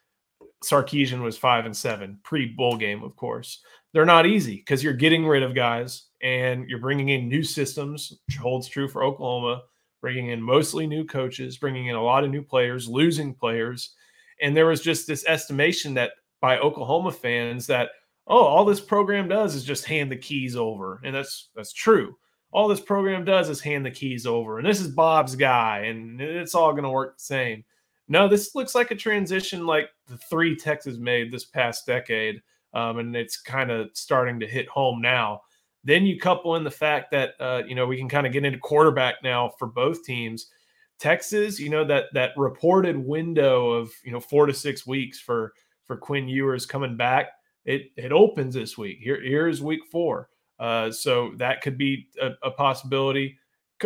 Sarkisian 0.64 1.22
was 1.22 1.38
5 1.38 1.66
and 1.66 1.76
7, 1.76 2.18
pre 2.24 2.48
bowl 2.48 2.78
game 2.78 3.04
of 3.04 3.16
course. 3.16 3.62
They're 3.92 4.06
not 4.06 4.26
easy 4.26 4.56
because 4.56 4.84
you're 4.84 4.94
getting 4.94 5.28
rid 5.28 5.44
of 5.44 5.54
guys 5.54 6.08
and 6.24 6.68
you're 6.68 6.80
bringing 6.80 7.10
in 7.10 7.28
new 7.28 7.44
systems, 7.44 8.18
which 8.28 8.38
holds 8.38 8.68
true 8.68 8.88
for 8.88 9.04
Oklahoma 9.04 9.64
bringing 10.04 10.32
in 10.32 10.42
mostly 10.42 10.86
new 10.86 11.06
coaches, 11.06 11.58
bringing 11.58 11.88
in 11.88 11.96
a 11.96 12.04
lot 12.04 12.26
of 12.26 12.30
new 12.30 12.44
players, 12.44 12.90
losing 12.90 13.34
players. 13.34 13.96
And 14.42 14.56
there 14.56 14.66
was 14.66 14.82
just 14.82 15.08
this 15.08 15.26
estimation 15.26 15.94
that 15.94 16.12
by 16.42 16.58
Oklahoma 16.60 17.14
fans 17.14 17.68
that, 17.68 17.92
oh, 18.28 18.44
all 18.44 18.66
this 18.66 18.82
program 18.82 19.30
does 19.30 19.56
is 19.56 19.64
just 19.64 19.86
hand 19.86 20.12
the 20.12 20.18
keys 20.18 20.58
over. 20.58 21.00
And 21.06 21.16
that's 21.16 21.50
that's 21.56 21.72
true. 21.72 22.18
all 22.54 22.68
this 22.68 22.80
program 22.80 23.26
does 23.26 23.50
is 23.50 23.60
hand 23.60 23.86
the 23.86 23.92
keys 23.92 24.26
over, 24.26 24.60
and 24.60 24.68
this 24.68 24.80
is 24.80 24.88
Bob's 24.88 25.36
guy, 25.36 25.86
and 25.88 26.22
it's 26.22 26.56
all 26.56 26.72
going 26.72 26.84
to 26.84 26.90
work 26.90 27.18
the 27.18 27.24
same. 27.24 27.66
No, 28.08 28.28
this 28.28 28.54
looks 28.54 28.76
like 28.76 28.92
a 28.92 28.96
transition 28.96 29.66
like 29.66 29.90
the 30.08 30.18
three 30.18 30.56
Texas 30.56 30.98
made 30.98 31.32
this 31.32 31.46
past 31.46 31.86
decade, 31.86 32.42
um, 32.74 33.00
and 33.00 33.16
it's 33.16 33.42
kind 33.42 33.72
of 33.72 33.90
starting 33.94 34.40
to 34.40 34.48
hit 34.48 34.68
home 34.68 35.02
now. 35.02 35.42
Then 35.84 36.06
you 36.06 36.18
couple 36.18 36.56
in 36.56 36.64
the 36.64 36.72
fact 36.72 37.12
that 37.12 37.34
uh, 37.40 37.64
you 37.68 37.76
know 37.76 37.86
we 37.86 37.98
can 37.98 38.10
kind 38.10 38.26
of 38.26 38.34
get 38.34 38.46
into 38.46 38.60
quarterback 38.60 39.16
now 39.24 39.52
for 39.60 39.68
both 39.68 40.04
teams. 40.04 40.48
Texas, 41.00 41.60
you 41.60 41.70
know 41.70 41.84
that 41.86 42.06
that 42.14 42.32
reported 42.38 42.98
window 42.98 43.72
of 43.72 43.92
you 44.04 44.12
know 44.12 44.20
four 44.20 44.46
to 44.46 44.54
six 44.54 44.88
weeks 44.88 45.20
for 45.20 45.54
for 45.86 45.98
Quinn 45.98 46.28
Ewers 46.28 46.66
coming 46.66 46.96
back. 46.96 47.32
It 47.66 47.92
it 47.98 48.12
opens 48.12 48.54
this 48.56 48.78
week. 48.78 49.00
Here 49.02 49.22
here's 49.22 49.62
week 49.62 49.82
four. 49.92 50.30
Uh, 50.60 50.92
so 50.92 51.34
that 51.38 51.62
could 51.62 51.78
be 51.78 52.08
a, 52.22 52.32
a 52.44 52.52
possibility. 52.52 53.38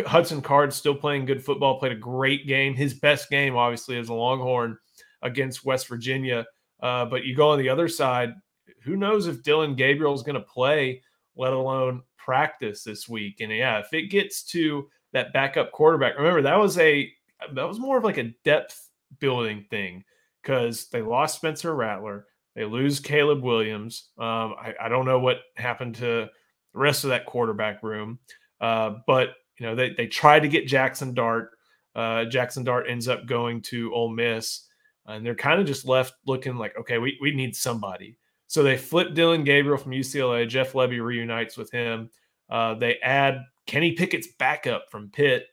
Hudson 0.06 0.42
Card 0.42 0.72
still 0.72 0.94
playing 0.94 1.24
good 1.24 1.44
football, 1.44 1.78
played 1.78 1.92
a 1.92 1.96
great 1.96 2.46
game. 2.46 2.74
His 2.74 2.94
best 2.94 3.30
game, 3.30 3.56
obviously, 3.56 3.98
as 3.98 4.10
a 4.10 4.14
Longhorn 4.14 4.78
against 5.22 5.64
West 5.64 5.88
Virginia. 5.88 6.46
Uh, 6.80 7.04
but 7.06 7.24
you 7.24 7.34
go 7.34 7.50
on 7.50 7.58
the 7.58 7.68
other 7.68 7.88
side, 7.88 8.34
who 8.82 8.96
knows 8.96 9.26
if 9.26 9.42
Dillon 9.42 9.74
Gabriel 9.74 10.14
is 10.14 10.22
going 10.22 10.34
to 10.34 10.40
play, 10.40 11.02
let 11.38 11.52
alone 11.54 12.02
practice 12.16 12.82
this 12.82 13.08
week. 13.08 13.40
And 13.40 13.50
yeah, 13.50 13.78
if 13.78 13.94
it 13.94 14.10
gets 14.10 14.42
to 14.44 14.88
that 15.12 15.32
backup 15.32 15.72
quarterback, 15.72 16.18
remember 16.18 16.42
that 16.42 16.58
was 16.58 16.76
a 16.78 17.10
that 17.54 17.68
was 17.68 17.78
more 17.78 17.96
of 17.96 18.04
like 18.04 18.18
a 18.18 18.34
depth 18.44 18.90
building 19.20 19.64
thing 19.70 20.04
because 20.42 20.88
they 20.88 21.00
lost 21.00 21.36
Spencer 21.36 21.74
Rattler, 21.74 22.26
they 22.54 22.64
lose 22.64 23.00
Caleb 23.00 23.42
Williams. 23.42 24.10
Um, 24.18 24.54
I, 24.60 24.74
I, 24.82 24.88
don't 24.88 25.06
know 25.06 25.20
what 25.20 25.38
happened 25.56 25.94
to 25.96 26.28
the 26.72 26.78
rest 26.78 27.04
of 27.04 27.10
that 27.10 27.26
quarterback 27.26 27.82
room, 27.82 28.18
uh, 28.60 28.94
but 29.06 29.30
you 29.58 29.66
know, 29.66 29.74
they 29.74 29.90
they 29.90 30.06
tried 30.06 30.40
to 30.40 30.48
get 30.48 30.66
Jackson 30.66 31.14
Dart. 31.14 31.50
Uh, 31.94 32.24
Jackson 32.24 32.64
Dart 32.64 32.86
ends 32.88 33.08
up 33.08 33.26
going 33.26 33.62
to 33.62 33.92
Ole 33.94 34.10
Miss, 34.10 34.66
and 35.06 35.24
they're 35.24 35.34
kind 35.34 35.60
of 35.60 35.66
just 35.66 35.86
left 35.86 36.14
looking 36.26 36.56
like, 36.56 36.76
okay, 36.78 36.98
we, 36.98 37.18
we 37.20 37.32
need 37.32 37.56
somebody. 37.56 38.18
So 38.48 38.62
they 38.62 38.76
flip 38.76 39.14
Dillon 39.14 39.44
Gabriel 39.44 39.78
from 39.78 39.92
UCLA. 39.92 40.48
Jeff 40.48 40.72
Lebby 40.72 41.02
reunites 41.04 41.56
with 41.56 41.70
him. 41.70 42.10
Uh, 42.50 42.74
they 42.74 42.96
add 43.02 43.42
Kenny 43.66 43.92
Pickett's 43.92 44.28
backup 44.38 44.90
from 44.90 45.10
Pitt 45.10 45.46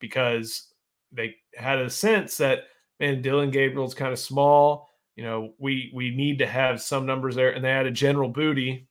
because 0.00 0.72
they 1.12 1.36
had 1.56 1.78
a 1.78 1.88
sense 1.88 2.36
that 2.38 2.64
man, 2.98 3.22
Dillon 3.22 3.50
Gabriel's 3.50 3.94
kind 3.94 4.12
of 4.12 4.18
small. 4.18 4.88
You 5.16 5.24
know, 5.24 5.54
we 5.58 5.92
we 5.94 6.14
need 6.14 6.38
to 6.38 6.46
have 6.46 6.82
some 6.82 7.06
numbers 7.06 7.34
there, 7.34 7.52
and 7.52 7.64
they 7.64 7.70
had 7.70 7.86
a 7.86 7.90
General 7.90 8.28
Booty 8.28 8.88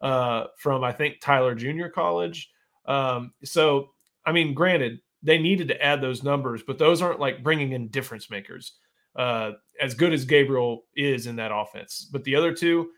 uh, 0.00 0.44
from 0.58 0.82
I 0.82 0.92
think 0.92 1.20
Tyler 1.20 1.54
Junior 1.54 1.88
College. 1.88 2.50
Um, 2.86 3.32
so, 3.44 3.90
I 4.26 4.32
mean, 4.32 4.52
granted, 4.54 5.00
they 5.22 5.38
needed 5.38 5.68
to 5.68 5.82
add 5.82 6.00
those 6.00 6.22
numbers, 6.22 6.62
but 6.66 6.78
those 6.78 7.02
aren't 7.02 7.20
like 7.20 7.42
bringing 7.42 7.72
in 7.72 7.88
difference 7.88 8.30
makers. 8.30 8.72
Uh, 9.16 9.52
as 9.80 9.94
good 9.94 10.12
as 10.12 10.24
Gabriel 10.24 10.84
is 10.96 11.26
in 11.26 11.36
that 11.36 11.52
offense, 11.54 12.08
but 12.10 12.24
the 12.24 12.34
other 12.34 12.52
two, 12.52 12.90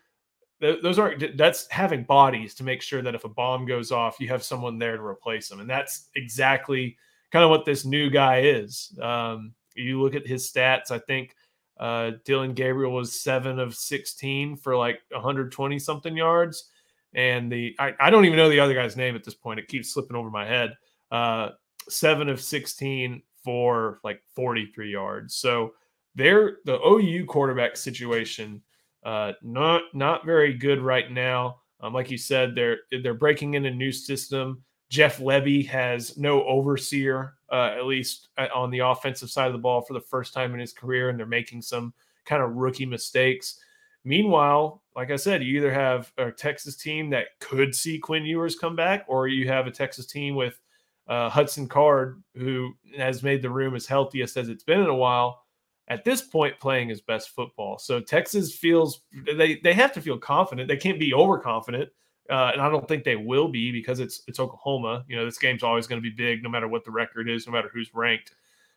th- 0.61 0.81
those 0.81 0.99
aren't. 0.99 1.37
That's 1.37 1.67
having 1.69 2.03
bodies 2.03 2.53
to 2.55 2.63
make 2.63 2.81
sure 2.81 3.01
that 3.01 3.15
if 3.15 3.25
a 3.25 3.29
bomb 3.29 3.65
goes 3.65 3.91
off, 3.91 4.19
you 4.19 4.27
have 4.29 4.43
someone 4.43 4.77
there 4.77 4.97
to 4.97 5.03
replace 5.03 5.49
them, 5.49 5.59
and 5.59 5.69
that's 5.69 6.09
exactly 6.15 6.97
kind 7.31 7.43
of 7.43 7.49
what 7.49 7.65
this 7.65 7.85
new 7.85 8.09
guy 8.09 8.41
is. 8.41 8.97
Um, 9.01 9.53
you 9.75 10.01
look 10.01 10.15
at 10.15 10.27
his 10.27 10.51
stats. 10.51 10.91
I 10.91 10.99
think 10.99 11.35
uh, 11.79 12.11
Dillon 12.25 12.53
Gabriel 12.53 12.93
was 12.93 13.19
seven 13.19 13.59
of 13.59 13.75
sixteen 13.75 14.55
for 14.55 14.75
like 14.75 14.99
120 15.11 15.79
something 15.79 16.15
yards 16.15 16.69
and 17.13 17.51
the 17.51 17.75
I, 17.79 17.93
I 17.99 18.09
don't 18.09 18.25
even 18.25 18.37
know 18.37 18.49
the 18.49 18.59
other 18.59 18.73
guy's 18.73 18.95
name 18.97 19.15
at 19.15 19.23
this 19.23 19.33
point. 19.33 19.59
It 19.59 19.67
keeps 19.67 19.93
slipping 19.93 20.15
over 20.15 20.29
my 20.29 20.45
head. 20.45 20.75
Uh, 21.11 21.49
seven 21.89 22.29
of 22.29 22.41
sixteen 22.41 23.23
for 23.43 23.99
like 24.03 24.21
forty 24.35 24.71
three 24.73 24.91
yards. 24.91 25.35
So 25.35 25.73
they're 26.17 26.57
the 26.65 26.79
OU 26.81 27.25
quarterback 27.27 27.77
situation. 27.77 28.61
Uh, 29.05 29.33
not 29.41 29.83
not 29.93 30.25
very 30.25 30.53
good 30.53 30.81
right 30.81 31.11
now. 31.11 31.59
Um, 31.79 31.93
like 31.93 32.09
you 32.09 32.17
said, 32.17 32.55
they're 32.55 32.79
they're 33.03 33.13
breaking 33.13 33.53
in 33.53 33.65
a 33.65 33.71
new 33.71 33.91
system. 33.91 34.63
Jeff 34.89 35.19
Lebby 35.19 35.67
has 35.67 36.17
no 36.17 36.43
overseer, 36.45 37.35
uh, 37.51 37.75
at 37.77 37.85
least 37.85 38.29
uh, 38.37 38.47
on 38.55 38.71
the 38.71 38.79
offensive 38.79 39.29
side 39.29 39.47
of 39.47 39.53
the 39.53 39.59
ball 39.59 39.81
for 39.81 39.93
the 39.93 40.01
first 40.01 40.33
time 40.33 40.53
in 40.53 40.59
his 40.59 40.73
career, 40.73 41.09
and 41.09 41.19
they're 41.19 41.25
making 41.25 41.61
some 41.61 41.93
kind 42.25 42.41
of 42.41 42.55
rookie 42.55 42.85
mistakes. 42.85 43.59
Meanwhile, 44.03 44.81
like 44.95 45.11
I 45.11 45.17
said, 45.17 45.43
you 45.43 45.57
either 45.57 45.71
have 45.71 46.11
a 46.17 46.31
Texas 46.31 46.77
team 46.77 47.09
that 47.11 47.27
could 47.39 47.75
see 47.75 47.99
Quinn 47.99 48.25
Ewers 48.25 48.55
come 48.55 48.75
back, 48.75 49.05
or 49.07 49.27
you 49.27 49.47
have 49.47 49.67
a 49.67 49.71
Texas 49.71 50.07
team 50.07 50.35
with 50.35 50.59
uh, 51.07 51.29
Hudson 51.29 51.67
Card, 51.67 52.23
who 52.35 52.73
has 52.97 53.21
made 53.21 53.41
the 53.41 53.49
room 53.49 53.75
as 53.75 53.85
healthiest 53.85 54.37
as 54.37 54.49
it's 54.49 54.63
been 54.63 54.79
in 54.79 54.87
a 54.87 54.95
while. 54.95 55.43
At 55.89 56.03
this 56.03 56.21
point, 56.21 56.59
playing 56.59 56.89
his 56.89 56.99
best 56.99 57.29
football. 57.29 57.79
So 57.79 58.01
Texas 58.01 58.53
feels 58.53 59.01
they 59.37 59.55
they 59.63 59.73
have 59.73 59.93
to 59.93 60.01
feel 60.01 60.17
confident. 60.17 60.67
They 60.67 60.77
can't 60.77 60.99
be 60.99 61.13
overconfident, 61.13 61.89
uh, 62.29 62.51
and 62.53 62.61
I 62.61 62.69
don't 62.69 62.87
think 62.87 63.03
they 63.03 63.15
will 63.15 63.47
be 63.47 63.71
because 63.71 63.99
it's 63.99 64.23
it's 64.27 64.39
Oklahoma. 64.39 65.05
You 65.07 65.15
know, 65.15 65.25
this 65.25 65.37
game's 65.37 65.63
always 65.63 65.87
going 65.87 66.01
to 66.01 66.09
be 66.09 66.15
big, 66.15 66.43
no 66.43 66.49
matter 66.49 66.67
what 66.67 66.83
the 66.83 66.91
record 66.91 67.29
is, 67.29 67.47
no 67.47 67.53
matter 67.53 67.69
who's 67.73 67.93
ranked. 67.93 68.33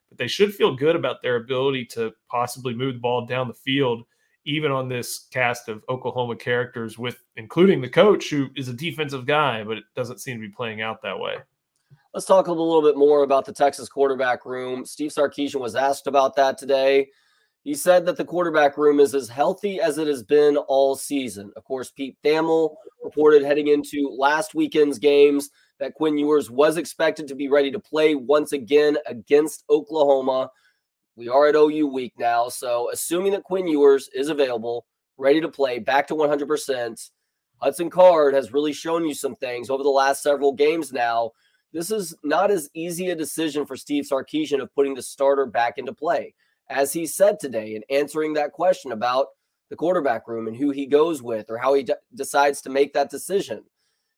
But 0.09 0.19
they 0.19 0.29
should 0.29 0.55
feel 0.55 0.77
good 0.77 0.95
about 0.95 1.21
their 1.23 1.37
ability 1.37 1.87
to 1.87 2.13
possibly 2.29 2.75
move 2.75 2.95
the 2.95 3.01
ball 3.01 3.27
down 3.27 3.49
the 3.49 3.55
field 3.55 4.05
even 4.45 4.71
on 4.71 4.89
this 4.89 5.27
cast 5.31 5.69
of 5.69 5.85
Oklahoma 5.89 6.37
characters, 6.37 6.99
with 6.99 7.23
including 7.37 7.81
the 7.81 7.89
coach 7.89 8.31
who 8.31 8.49
is 8.57 8.69
a 8.69 8.73
defensive 8.73 9.27
guy, 9.27 9.63
but 9.63 9.77
it 9.77 9.85
doesn't 9.95 10.21
seem 10.21 10.37
to 10.41 10.47
be 10.47 10.53
playing 10.53 10.81
out 10.81 11.03
that 11.03 11.19
way. 11.19 11.37
Let's 12.13 12.27
talk 12.27 12.49
a 12.49 12.53
little 12.53 12.83
bit 12.83 12.97
more 12.97 13.23
about 13.23 13.45
the 13.45 13.53
Texas 13.53 13.89
quarterback 13.89 14.45
room. 14.45 14.85
Steve 14.85 15.13
Sarkisian 15.13 15.61
was 15.61 15.77
asked 15.77 16.09
about 16.09 16.35
that 16.35 16.59
today. 16.59 17.09
He 17.63 17.73
said 17.73 18.05
that 18.07 18.17
the 18.17 18.25
quarterback 18.25 18.77
room 18.77 18.99
is 18.99 19.15
as 19.15 19.29
healthy 19.29 19.81
as 19.81 19.97
it 19.97 20.09
has 20.09 20.25
been 20.25 20.57
all 20.57 20.97
season. 20.97 21.53
Of 21.57 21.63
course, 21.63 21.93
Pete 21.93 22.17
Thamel 22.25 22.75
reported 23.05 23.45
heading 23.45 23.69
into 23.69 24.13
last 24.19 24.57
weekend's 24.57 24.99
games 24.99 25.51
that 25.79 25.95
Quinn 25.95 26.19
Ewers 26.19 26.51
was 26.51 26.79
expected 26.79 27.29
to 27.29 27.37
be 27.37 27.49
ready 27.49 27.71
to 27.71 27.79
play 27.79 28.17
once 28.17 28.51
again 28.51 28.99
against 29.07 29.63
Oklahoma. 29.71 30.51
We 31.15 31.29
are 31.29 31.47
at 31.47 31.55
OU 31.55 31.87
week 31.87 32.15
now. 32.19 32.49
So, 32.49 32.91
assuming 32.91 33.31
that 33.33 33.45
Quinn 33.45 33.69
Ewers 33.69 34.11
is 34.13 34.31
available, 34.31 34.85
ready 35.17 35.41
to 35.41 35.49
play, 35.49 35.79
back 35.79 36.09
to 36.09 36.15
100%, 36.15 37.11
Hudson 37.59 37.89
Card 37.89 38.35
has 38.35 38.53
really 38.53 38.73
shown 38.73 39.07
you 39.07 39.15
some 39.15 39.37
things 39.37 39.71
over 39.71 39.85
the 39.85 39.91
last 39.91 40.25
several 40.25 40.53
games 40.53 40.93
now. 40.93 41.31
This 41.73 41.91
is 41.91 42.15
not 42.23 42.51
as 42.51 42.69
easy 42.75 43.11
a 43.11 43.17
decision 43.17 43.65
for 43.65 43.77
Steve 43.77 44.05
Sarkisian 44.05 44.61
of 44.61 44.75
putting 44.75 44.95
the 44.95 45.03
starter 45.03 45.47
back 45.47 45.79
into 45.79 45.93
play. 45.93 46.35
As 46.69 46.93
he 46.93 47.07
said 47.07 47.39
today 47.39 47.75
in 47.75 47.83
answering 47.91 48.35
that 48.35 48.53
question 48.53 48.93
about 48.93 49.27
the 49.71 49.77
quarterback 49.77 50.27
room 50.27 50.49
and 50.49 50.57
who 50.57 50.71
he 50.71 50.87
goes 50.87 51.23
with 51.23 51.47
or 51.49 51.59
how 51.59 51.75
he 51.75 51.85
d- 51.85 51.95
decides 52.15 52.61
to 52.63 52.71
make 52.71 52.93
that 52.93 53.11
decision, 53.11 53.63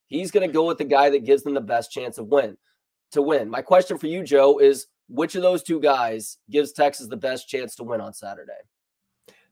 he's 0.07 0.31
going 0.31 0.47
to 0.47 0.53
go 0.53 0.67
with 0.67 0.79
the 0.79 0.85
guy 0.85 1.11
that 1.11 1.25
gives 1.25 1.43
them 1.43 1.55
the 1.55 1.61
best 1.61 1.91
chance 1.91 2.19
of 2.19 2.29
win 2.29 2.57
to 3.13 3.23
win. 3.23 3.51
My 3.51 3.63
question 3.63 3.99
for 3.99 4.07
you, 4.07 4.23
Joe, 4.23 4.59
is 4.59 4.87
which 5.09 5.35
of 5.35 5.43
those 5.43 5.63
two 5.63 5.81
guys 5.81 6.39
gives 6.51 6.73
Texas 6.73 7.09
the 7.09 7.17
best 7.17 7.49
chance 7.49 7.75
to 7.77 7.85
win 7.85 8.01
on 8.01 8.15
Saturday? 8.15 8.53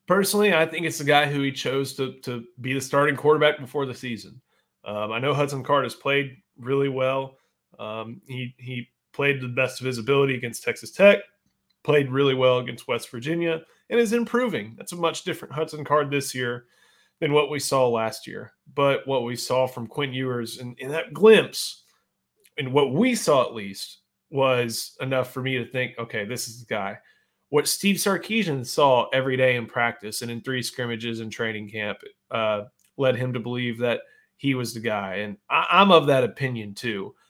Personally, 0.07 0.55
I 0.55 0.67
think 0.67 0.87
it's 0.87 0.99
the 0.99 1.05
guy 1.05 1.27
who 1.27 1.43
he 1.43 1.53
chose 1.53 1.95
to, 1.95 2.15
to 2.21 2.45
be 2.61 2.73
the 2.73 2.81
starting 2.81 3.17
quarterback 3.17 3.61
before 3.61 3.87
the 3.87 3.95
season. 3.95 4.41
Um, 4.85 5.13
I 5.13 5.19
know 5.19 5.35
Hudson 5.35 5.63
Card 5.63 5.85
has 5.85 5.95
played 5.95 6.37
really 6.59 6.89
well. 6.89 7.37
Um, 7.81 8.21
he 8.27 8.55
he 8.59 8.89
played 9.13 9.41
the 9.41 9.49
best 9.49 9.81
of 9.81 9.87
his 9.87 9.99
ability 9.99 10.37
against 10.37 10.63
Texas 10.63 10.93
Tech, 10.93 11.19
played 11.83 12.11
really 12.11 12.35
well 12.35 12.59
against 12.59 12.87
West 12.87 13.11
Virginia, 13.11 13.63
and 13.89 13.99
is 13.99 14.13
improving. 14.13 14.75
That's 14.77 14.93
a 14.93 14.97
much 14.97 15.25
different 15.25 15.55
Hudson 15.55 15.85
Card 15.85 16.11
this 16.11 16.35
year 16.35 16.67
than 17.21 17.33
what 17.33 17.51
we 17.51 17.59
saw 17.59 17.89
last 17.89 18.27
year. 18.27 18.53
But 18.75 19.07
what 19.07 19.25
we 19.25 19.35
saw 19.35 19.67
from 19.67 19.87
Quinn 19.87 20.13
Ewers 20.13 20.59
and 20.59 20.79
in 20.79 20.91
that 20.91 21.13
glimpse, 21.13 21.85
and 22.59 22.73
what 22.73 22.93
we 22.93 23.15
saw 23.15 23.45
at 23.45 23.55
least, 23.55 23.99
was 24.31 24.97
enough 25.01 25.33
for 25.33 25.43
me 25.43 25.59
to 25.59 25.65
think, 25.65 25.99
okay, 25.99 26.25
this 26.25 26.49
is 26.49 26.61
the 26.61 26.67
guy. 26.67 26.99
What 27.49 27.67
Steve 27.67 27.97
Sarkisian 27.97 28.65
saw 28.65 29.09
every 29.09 29.37
day 29.37 29.57
in 29.57 29.67
practice 29.67 30.23
and 30.23 30.31
in 30.31 30.41
three 30.41 30.63
scrimmages 30.63 31.19
and 31.19 31.33
training 31.33 31.69
camp 31.69 31.99
uh, 32.31 32.65
led 32.97 33.17
him 33.17 33.33
to 33.33 33.41
believe 33.41 33.79
that 33.79 34.03
he 34.37 34.55
was 34.55 34.73
the 34.73 34.81
guy. 34.81 35.17
And 35.17 35.37
I, 35.51 35.83
am 35.83 35.91
of 35.91 36.07
that 36.07 36.23
opinion 36.23 36.75
too, 36.75 37.15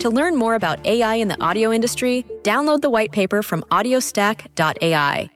To 0.00 0.10
learn 0.10 0.36
more 0.36 0.54
about 0.54 0.84
AI 0.86 1.14
in 1.16 1.28
the 1.28 1.40
audio 1.42 1.72
industry, 1.72 2.24
download 2.42 2.82
the 2.82 2.90
white 2.90 3.12
paper 3.12 3.42
from 3.42 3.62
audiostack.ai. 3.70 5.30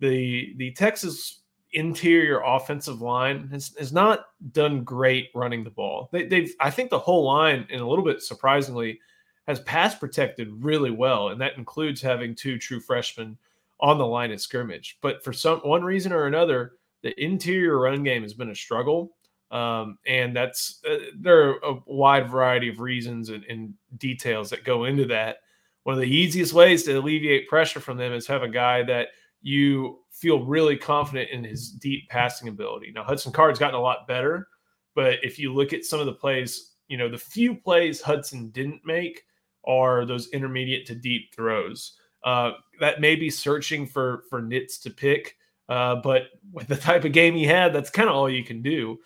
The 0.00 0.54
the 0.56 0.72
Texas 0.72 1.42
interior 1.72 2.42
offensive 2.44 3.00
line 3.00 3.48
has, 3.48 3.74
has 3.78 3.92
not 3.92 4.26
done 4.52 4.84
great 4.84 5.30
running 5.34 5.64
the 5.64 5.70
ball. 5.70 6.10
They, 6.12 6.26
they've 6.26 6.54
I 6.60 6.70
think 6.70 6.90
the 6.90 6.98
whole 6.98 7.24
line, 7.24 7.66
and 7.70 7.80
a 7.80 7.86
little 7.86 8.04
bit 8.04 8.22
surprisingly, 8.22 9.00
has 9.46 9.60
pass 9.60 9.94
protected 9.94 10.48
really 10.62 10.90
well, 10.90 11.28
and 11.28 11.40
that 11.40 11.56
includes 11.56 12.02
having 12.02 12.34
two 12.34 12.58
true 12.58 12.80
freshmen 12.80 13.38
on 13.80 13.98
the 13.98 14.06
line 14.06 14.30
of 14.32 14.40
scrimmage. 14.40 14.98
But 15.00 15.24
for 15.24 15.32
some 15.32 15.58
one 15.60 15.82
reason 15.82 16.12
or 16.12 16.26
another, 16.26 16.74
the 17.02 17.20
interior 17.22 17.78
run 17.78 18.02
game 18.04 18.22
has 18.22 18.34
been 18.34 18.50
a 18.50 18.54
struggle. 18.54 19.16
Um, 19.52 19.98
and 20.06 20.34
that's 20.34 20.80
uh, 20.90 20.96
there 21.14 21.50
are 21.50 21.58
a 21.62 21.74
wide 21.86 22.30
variety 22.30 22.70
of 22.70 22.80
reasons 22.80 23.28
and, 23.28 23.44
and, 23.44 23.74
details 23.98 24.48
that 24.48 24.64
go 24.64 24.84
into 24.84 25.04
that. 25.04 25.36
One 25.82 25.94
of 25.94 26.00
the 26.00 26.10
easiest 26.10 26.54
ways 26.54 26.84
to 26.84 26.92
alleviate 26.94 27.48
pressure 27.48 27.78
from 27.78 27.98
them 27.98 28.14
is 28.14 28.26
have 28.26 28.42
a 28.42 28.48
guy 28.48 28.82
that 28.84 29.08
you 29.42 29.98
feel 30.10 30.42
really 30.42 30.78
confident 30.78 31.28
in 31.28 31.44
his 31.44 31.70
deep 31.70 32.08
passing 32.08 32.48
ability. 32.48 32.92
Now 32.94 33.04
Hudson 33.04 33.30
Card's 33.30 33.58
gotten 33.58 33.74
a 33.74 33.82
lot 33.82 34.08
better, 34.08 34.48
but 34.94 35.18
if 35.22 35.38
you 35.38 35.52
look 35.52 35.74
at 35.74 35.84
some 35.84 36.00
of 36.00 36.06
the 36.06 36.14
plays, 36.14 36.72
you 36.88 36.96
know 36.96 37.10
the 37.10 37.18
few 37.18 37.54
plays 37.54 38.00
Hudson 38.00 38.48
didn't 38.52 38.80
make 38.86 39.22
are 39.66 40.06
those 40.06 40.30
intermediate 40.30 40.86
to 40.86 40.94
deep 40.94 41.34
throws. 41.34 41.98
Uh, 42.24 42.52
that 42.80 43.02
may 43.02 43.16
be 43.16 43.28
searching 43.28 43.86
for 43.86 44.22
for 44.30 44.40
nits 44.40 44.78
to 44.78 44.90
pick, 44.90 45.36
uh, 45.68 45.96
but 45.96 46.28
with 46.52 46.68
the 46.68 46.76
type 46.76 47.04
of 47.04 47.12
game 47.12 47.34
he 47.34 47.44
had, 47.44 47.74
that's 47.74 47.90
kind 47.90 48.08
of 48.08 48.14
all 48.14 48.30
you 48.30 48.44
can 48.44 48.62
do. 48.62 48.98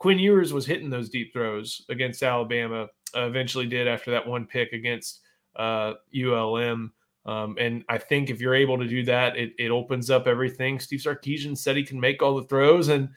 Quinn 0.00 0.18
Ewers 0.18 0.52
was 0.52 0.64
hitting 0.64 0.88
those 0.88 1.10
deep 1.10 1.32
throws 1.32 1.82
against 1.90 2.22
Alabama. 2.22 2.88
Uh, 3.14 3.26
eventually, 3.26 3.66
did 3.66 3.86
after 3.86 4.10
that 4.10 4.26
one 4.26 4.46
pick 4.46 4.72
against 4.72 5.20
ULM. 5.58 6.92
Uh, 7.26 7.30
um, 7.30 7.56
and 7.60 7.84
I 7.88 7.98
think 7.98 8.30
if 8.30 8.40
you're 8.40 8.54
able 8.54 8.78
to 8.78 8.88
do 8.88 9.04
that, 9.04 9.36
it, 9.36 9.52
it 9.58 9.70
opens 9.70 10.08
up 10.08 10.26
everything. 10.26 10.80
Steve 10.80 11.00
Sarkisian 11.00 11.56
said 11.56 11.76
he 11.76 11.84
can 11.84 12.00
make 12.00 12.22
all 12.22 12.34
the 12.34 12.46
throws. 12.46 12.88
And 12.88 13.10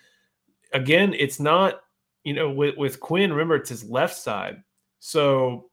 again, 0.73 1.13
it's 1.13 1.39
not, 1.39 1.81
you 2.25 2.33
know, 2.33 2.51
with, 2.51 2.75
with 2.75 2.99
Quinn, 2.99 3.31
remember 3.31 3.55
it's 3.55 3.69
his 3.69 3.89
left 3.89 4.17
side. 4.17 4.61
So 4.99 5.69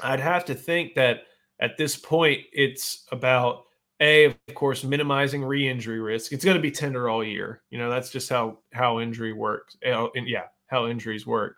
I'd 0.00 0.20
have 0.20 0.46
to 0.46 0.54
think 0.54 0.94
that 0.94 1.24
at 1.60 1.76
this 1.76 1.94
point, 1.94 2.40
it's 2.52 3.04
about 3.12 3.64
a, 4.00 4.26
of 4.26 4.54
course, 4.54 4.84
minimizing 4.84 5.44
re-injury 5.44 6.00
risk. 6.00 6.32
It's 6.32 6.44
going 6.44 6.56
to 6.56 6.62
be 6.62 6.70
tender 6.70 7.08
all 7.08 7.24
year. 7.24 7.62
You 7.70 7.78
know, 7.78 7.90
that's 7.90 8.10
just 8.10 8.28
how 8.28 8.58
how 8.72 9.00
injury 9.00 9.32
works. 9.32 9.76
Eh, 9.82 9.92
oh, 9.92 10.10
and 10.14 10.28
yeah, 10.28 10.44
how 10.68 10.86
injuries 10.86 11.26
work. 11.26 11.56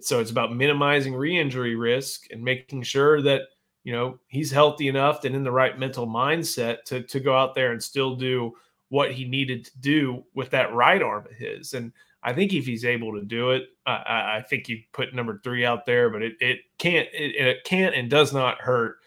So 0.00 0.20
it's 0.20 0.30
about 0.30 0.54
minimizing 0.54 1.14
re-injury 1.14 1.76
risk 1.76 2.24
and 2.30 2.42
making 2.42 2.82
sure 2.82 3.20
that 3.22 3.42
you 3.84 3.92
know 3.92 4.18
he's 4.28 4.50
healthy 4.50 4.88
enough 4.88 5.24
and 5.24 5.34
in 5.34 5.44
the 5.44 5.50
right 5.50 5.78
mental 5.78 6.06
mindset 6.06 6.84
to 6.86 7.02
to 7.02 7.20
go 7.20 7.36
out 7.36 7.54
there 7.54 7.72
and 7.72 7.82
still 7.82 8.14
do 8.16 8.52
what 8.88 9.12
he 9.12 9.24
needed 9.24 9.64
to 9.64 9.78
do 9.80 10.24
with 10.34 10.50
that 10.50 10.72
right 10.74 11.02
arm 11.02 11.26
of 11.26 11.32
his. 11.32 11.72
And 11.72 11.92
I 12.22 12.32
think 12.32 12.52
if 12.52 12.66
he's 12.66 12.84
able 12.84 13.14
to 13.14 13.24
do 13.24 13.52
it, 13.52 13.64
I, 13.86 14.36
I 14.36 14.44
think 14.48 14.68
you 14.68 14.80
put 14.92 15.14
number 15.14 15.40
three 15.42 15.64
out 15.64 15.86
there, 15.86 16.10
but 16.10 16.22
it 16.22 16.34
it 16.40 16.58
can't 16.78 17.08
it, 17.12 17.34
it 17.34 17.64
can't 17.64 17.94
and 17.94 18.08
does 18.08 18.32
not 18.32 18.60
hurt 18.60 18.98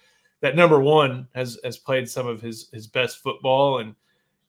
that 0.46 0.56
number 0.56 0.80
one 0.80 1.28
has 1.34 1.60
has 1.64 1.78
played 1.78 2.08
some 2.08 2.28
of 2.28 2.40
his 2.40 2.70
his 2.72 2.86
best 2.86 3.24
football. 3.24 3.80
And 3.80 3.96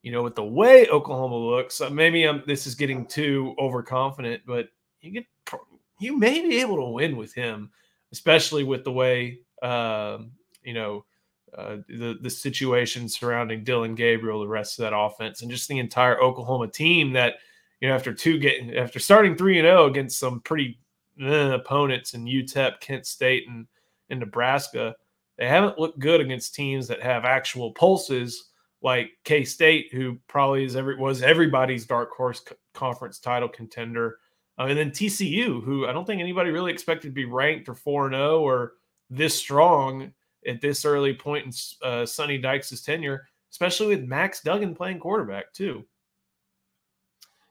you 0.03 0.11
know 0.11 0.23
with 0.23 0.35
the 0.35 0.43
way 0.43 0.87
Oklahoma 0.87 1.35
looks 1.35 1.81
uh, 1.81 1.89
maybe 1.89 2.23
I'm 2.23 2.43
this 2.47 2.67
is 2.67 2.75
getting 2.75 3.05
too 3.05 3.53
overconfident 3.59 4.43
but 4.45 4.69
you 5.01 5.11
get 5.11 5.25
you 5.99 6.17
may 6.17 6.39
be 6.47 6.61
able 6.61 6.77
to 6.77 6.91
win 6.91 7.17
with 7.17 7.33
him 7.33 7.71
especially 8.13 8.63
with 8.63 8.83
the 8.83 8.91
way 8.91 9.39
uh, 9.61 10.19
you 10.63 10.73
know 10.73 11.03
uh, 11.57 11.77
the 11.89 12.17
the 12.21 12.29
situation 12.29 13.09
surrounding 13.09 13.63
Dillon 13.65 13.95
Gabriel 13.95 14.39
the 14.39 14.47
rest 14.47 14.79
of 14.79 14.83
that 14.83 14.95
offense 14.95 15.41
and 15.41 15.51
just 15.51 15.67
the 15.67 15.79
entire 15.79 16.21
Oklahoma 16.21 16.67
team 16.69 17.11
that 17.13 17.35
you 17.81 17.89
know 17.89 17.95
after 17.95 18.13
two 18.13 18.37
getting 18.37 18.77
after 18.77 18.99
starting 18.99 19.35
3 19.35 19.59
and 19.59 19.65
0 19.65 19.87
against 19.87 20.19
some 20.19 20.39
pretty 20.41 20.79
uh, 21.21 21.51
opponents 21.51 22.13
in 22.13 22.23
UTEP 22.23 22.79
Kent 22.79 23.05
State 23.05 23.47
and 23.49 23.67
in 24.09 24.19
Nebraska 24.19 24.95
they 25.37 25.47
haven't 25.47 25.79
looked 25.79 25.99
good 25.99 26.21
against 26.21 26.55
teams 26.55 26.87
that 26.87 27.01
have 27.01 27.25
actual 27.25 27.71
pulses 27.71 28.49
like 28.81 29.11
K 29.23 29.43
State, 29.43 29.89
who 29.91 30.17
probably 30.27 30.63
is 30.63 30.75
every 30.75 30.95
was 30.95 31.23
everybody's 31.23 31.85
dark 31.85 32.11
horse 32.11 32.43
conference 32.73 33.19
title 33.19 33.49
contender, 33.49 34.19
uh, 34.59 34.63
and 34.63 34.77
then 34.77 34.91
TCU, 34.91 35.63
who 35.63 35.87
I 35.87 35.93
don't 35.93 36.05
think 36.05 36.21
anybody 36.21 36.51
really 36.51 36.71
expected 36.71 37.09
to 37.09 37.13
be 37.13 37.25
ranked 37.25 37.69
or 37.69 37.75
four 37.75 38.09
zero 38.09 38.37
oh 38.37 38.41
or 38.41 38.73
this 39.09 39.35
strong 39.35 40.11
at 40.47 40.61
this 40.61 40.85
early 40.85 41.13
point 41.13 41.45
in 41.45 41.87
uh, 41.87 42.05
Sonny 42.05 42.37
Dykes' 42.37 42.81
tenure, 42.81 43.27
especially 43.51 43.87
with 43.87 44.07
Max 44.07 44.41
Duggan 44.41 44.75
playing 44.75 44.99
quarterback 44.99 45.53
too. 45.53 45.85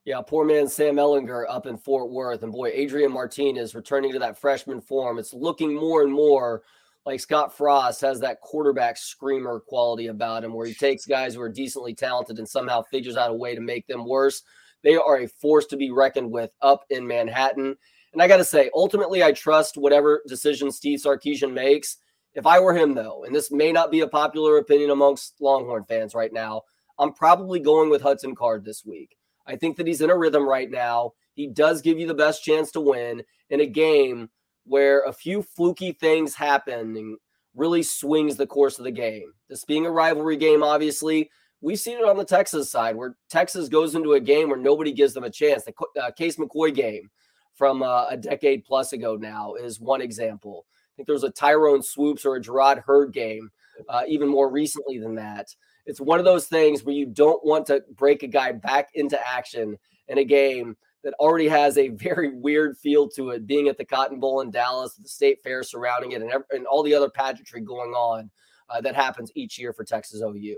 Yeah, 0.05 0.20
poor 0.22 0.44
man 0.44 0.68
Sam 0.68 0.96
Ehlinger 0.96 1.44
up 1.49 1.66
in 1.66 1.77
Fort 1.77 2.11
Worth, 2.11 2.44
and 2.44 2.53
boy, 2.53 2.70
Adrian 2.72 3.12
Martinez 3.12 3.75
returning 3.75 4.12
to 4.12 4.20
that 4.20 4.38
freshman 4.38 4.81
form. 4.81 5.18
It's 5.18 5.35
looking 5.35 5.75
more 5.75 6.03
and 6.03 6.12
more 6.12 6.62
like 7.07 7.21
Scott 7.21 7.57
Frost 7.57 8.01
has 8.01 8.21
that 8.21 8.40
quarterback 8.40 8.97
screamer 8.97 9.61
quality 9.61 10.09
about 10.09 10.42
him 10.42 10.53
where 10.53 10.66
he 10.66 10.75
takes 10.75 11.07
guys 11.07 11.35
who 11.35 11.40
are 11.40 11.49
decently 11.49 11.95
talented 11.95 12.38
and 12.38 12.49
somehow 12.49 12.83
figures 12.83 13.16
out 13.16 13.31
a 13.31 13.35
way 13.35 13.55
to 13.55 13.61
make 13.61 13.87
them 13.87 14.05
worse. 14.05 14.42
They 14.83 14.97
are 14.97 15.19
a 15.19 15.29
force 15.29 15.66
to 15.66 15.77
be 15.77 15.92
reckoned 15.92 16.33
with 16.33 16.51
up 16.61 16.85
in 16.90 17.07
Manhattan. 17.07 17.77
And 18.12 18.21
I 18.21 18.27
got 18.27 18.38
to 18.38 18.45
say, 18.45 18.71
ultimately, 18.75 19.23
I 19.23 19.31
trust 19.33 19.77
whatever 19.77 20.23
decision 20.27 20.73
Steve 20.73 20.99
Sarkisian 20.99 21.53
makes. 21.53 21.99
If 22.35 22.45
I 22.45 22.59
were 22.59 22.77
him, 22.77 22.95
though, 22.95 23.25
and 23.25 23.35
this 23.35 23.53
may 23.53 23.73
not 23.73 23.90
be 23.90 24.01
a 24.01 24.09
popular 24.09 24.59
opinion 24.59 24.90
amongst 24.90 25.40
Longhorn 25.40 25.85
fans 25.85 26.14
right 26.14 26.33
now, 26.33 26.62
I'm 26.99 27.12
probably 27.12 27.61
going 27.61 27.88
with 27.88 28.03
Hudson 28.03 28.35
Card 28.35 28.64
this 28.64 28.85
week. 28.85 29.16
I 29.47 29.57
think 29.57 29.77
that 29.77 29.87
he's 29.87 30.01
in 30.01 30.11
a 30.11 30.16
rhythm 30.16 30.47
right 30.47 30.71
now. 30.71 31.12
He 31.35 31.47
does 31.47 31.83
give 31.83 31.99
you 31.99 32.07
the 32.07 32.14
best 32.14 32.42
chance 32.42 32.73
to 32.73 32.81
win 32.81 33.23
in 33.49 33.61
a 33.61 33.66
game 33.66 34.29
where 34.67 35.03
a 35.05 35.13
few 35.13 35.43
fluky 35.43 35.93
things 35.93 36.35
happen 36.35 36.97
and 36.97 37.17
really 37.55 37.83
swings 37.83 38.37
the 38.37 38.47
course 38.47 38.79
of 38.79 38.85
the 38.85 38.91
game. 38.91 39.33
This 39.49 39.65
being 39.65 39.87
a 39.87 39.91
rivalry 39.91 40.37
game, 40.37 40.63
obviously, 40.63 41.31
we've 41.61 41.79
seen 41.79 41.99
it 41.99 42.05
on 42.05 42.17
the 42.17 42.25
Texas 42.25 42.71
side 42.71 42.97
where 42.97 43.17
Texas 43.31 43.69
goes 43.69 43.95
into 43.95 44.13
a 44.13 44.21
game 44.21 44.49
where 44.49 44.59
nobody 44.59 44.93
gives 44.93 45.15
them 45.15 45.25
a 45.25 45.31
chance. 45.31 45.65
The 45.65 45.75
uh, 46.03 46.11
Case 46.11 46.37
McCoy 46.37 46.75
game 46.75 47.11
from 47.55 47.83
uh, 47.83 48.07
a 48.09 48.17
decade 48.17 48.65
plus 48.65 48.93
ago 48.93 49.17
now 49.17 49.55
is 49.55 49.81
one 49.81 50.03
example. 50.03 50.67
I 50.69 50.93
think 50.97 51.07
there 51.07 51.15
was 51.15 51.25
a 51.25 51.31
Tyrone 51.31 51.83
Swoopes 51.83 52.25
or 52.25 52.37
a 52.37 52.41
Jerrod 52.41 52.83
Heard 52.85 53.13
game 53.13 53.51
uh, 53.89 54.03
even 54.07 54.29
more 54.29 54.51
recently 54.51 54.99
than 54.99 55.15
that. 55.17 55.49
It's 55.87 56.01
one 56.01 56.19
of 56.19 56.25
those 56.25 56.47
things 56.47 56.85
where 56.85 56.95
you 56.95 57.07
don't 57.07 57.45
want 57.45 57.67
to 57.67 57.83
break 57.95 58.23
a 58.23 58.29
guy 58.29 58.53
back 58.53 58.91
into 58.95 59.19
action 59.27 59.79
in 60.09 60.19
a 60.19 60.25
game 60.25 60.77
that 61.07 61.14
already 61.21 61.47
has 61.47 61.79
a 61.79 61.88
very 61.90 62.35
weird 62.35 62.77
feel 62.77 63.09
to 63.09 63.31
it, 63.31 63.47
being 63.47 63.69
at 63.69 63.79
the 63.79 63.85
Cotton 63.85 64.19
Bowl 64.19 64.40
in 64.40 64.51
Dallas, 64.51 64.95
the 64.95 65.09
state 65.09 65.40
fair 65.40 65.62
surrounding 65.62 66.11
it, 66.11 66.21
and, 66.21 66.33
and 66.51 66.66
all 66.66 66.83
the 66.83 66.92
other 66.92 67.09
pageantry 67.09 67.61
going 67.61 67.92
on 67.92 68.29
uh, 68.69 68.81
that 68.81 68.97
happens 68.97 69.31
each 69.37 69.57
year 69.57 69.73
for 69.73 69.85
Texas 69.85 70.21
OU. 70.21 70.57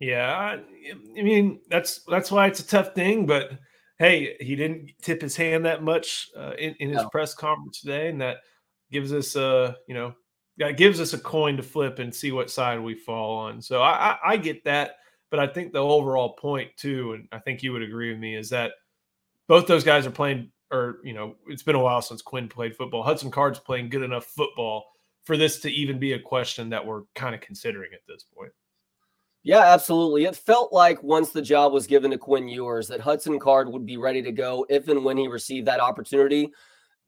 Yeah, 0.00 0.56
I 1.18 1.22
mean 1.22 1.60
that's 1.68 2.00
that's 2.08 2.30
why 2.30 2.46
it's 2.46 2.60
a 2.60 2.66
tough 2.66 2.94
thing. 2.94 3.26
But 3.26 3.58
hey, 3.98 4.36
he 4.40 4.56
didn't 4.56 4.92
tip 5.02 5.20
his 5.20 5.36
hand 5.36 5.66
that 5.66 5.82
much 5.82 6.30
uh, 6.34 6.52
in, 6.58 6.74
in 6.78 6.88
his 6.88 7.02
no. 7.02 7.10
press 7.10 7.34
conference 7.34 7.82
today, 7.82 8.08
and 8.08 8.22
that 8.22 8.38
gives 8.90 9.12
us 9.12 9.36
a 9.36 9.76
you 9.86 9.94
know 9.94 10.14
that 10.56 10.78
gives 10.78 10.98
us 10.98 11.12
a 11.12 11.18
coin 11.18 11.58
to 11.58 11.62
flip 11.62 11.98
and 11.98 12.14
see 12.14 12.32
what 12.32 12.50
side 12.50 12.80
we 12.80 12.94
fall 12.94 13.36
on. 13.36 13.60
So 13.60 13.82
I, 13.82 13.90
I, 14.12 14.18
I 14.24 14.36
get 14.38 14.64
that. 14.64 14.96
But 15.30 15.40
I 15.40 15.46
think 15.46 15.72
the 15.72 15.78
overall 15.78 16.30
point 16.30 16.70
too, 16.76 17.12
and 17.12 17.28
I 17.32 17.38
think 17.38 17.62
you 17.62 17.72
would 17.72 17.82
agree 17.82 18.10
with 18.10 18.18
me, 18.18 18.34
is 18.34 18.48
that 18.50 18.72
both 19.46 19.66
those 19.66 19.84
guys 19.84 20.06
are 20.06 20.10
playing, 20.10 20.50
or 20.70 20.98
you 21.04 21.12
know, 21.12 21.36
it's 21.48 21.62
been 21.62 21.74
a 21.74 21.80
while 21.80 22.00
since 22.00 22.22
Quinn 22.22 22.48
played 22.48 22.74
football. 22.74 23.02
Hudson 23.02 23.30
Card's 23.30 23.58
playing 23.58 23.90
good 23.90 24.02
enough 24.02 24.24
football 24.24 24.86
for 25.24 25.36
this 25.36 25.60
to 25.60 25.70
even 25.70 25.98
be 25.98 26.14
a 26.14 26.18
question 26.18 26.70
that 26.70 26.86
we're 26.86 27.02
kind 27.14 27.34
of 27.34 27.42
considering 27.42 27.90
at 27.92 28.00
this 28.08 28.24
point. 28.34 28.52
Yeah, 29.42 29.60
absolutely. 29.60 30.24
It 30.24 30.36
felt 30.36 30.72
like 30.72 31.02
once 31.02 31.30
the 31.30 31.42
job 31.42 31.72
was 31.72 31.86
given 31.86 32.10
to 32.10 32.18
Quinn 32.18 32.48
Ewers 32.48 32.88
that 32.88 33.00
Hudson 33.00 33.38
Card 33.38 33.68
would 33.70 33.86
be 33.86 33.98
ready 33.98 34.22
to 34.22 34.32
go 34.32 34.66
if 34.68 34.88
and 34.88 35.04
when 35.04 35.16
he 35.16 35.28
received 35.28 35.66
that 35.68 35.80
opportunity. 35.80 36.50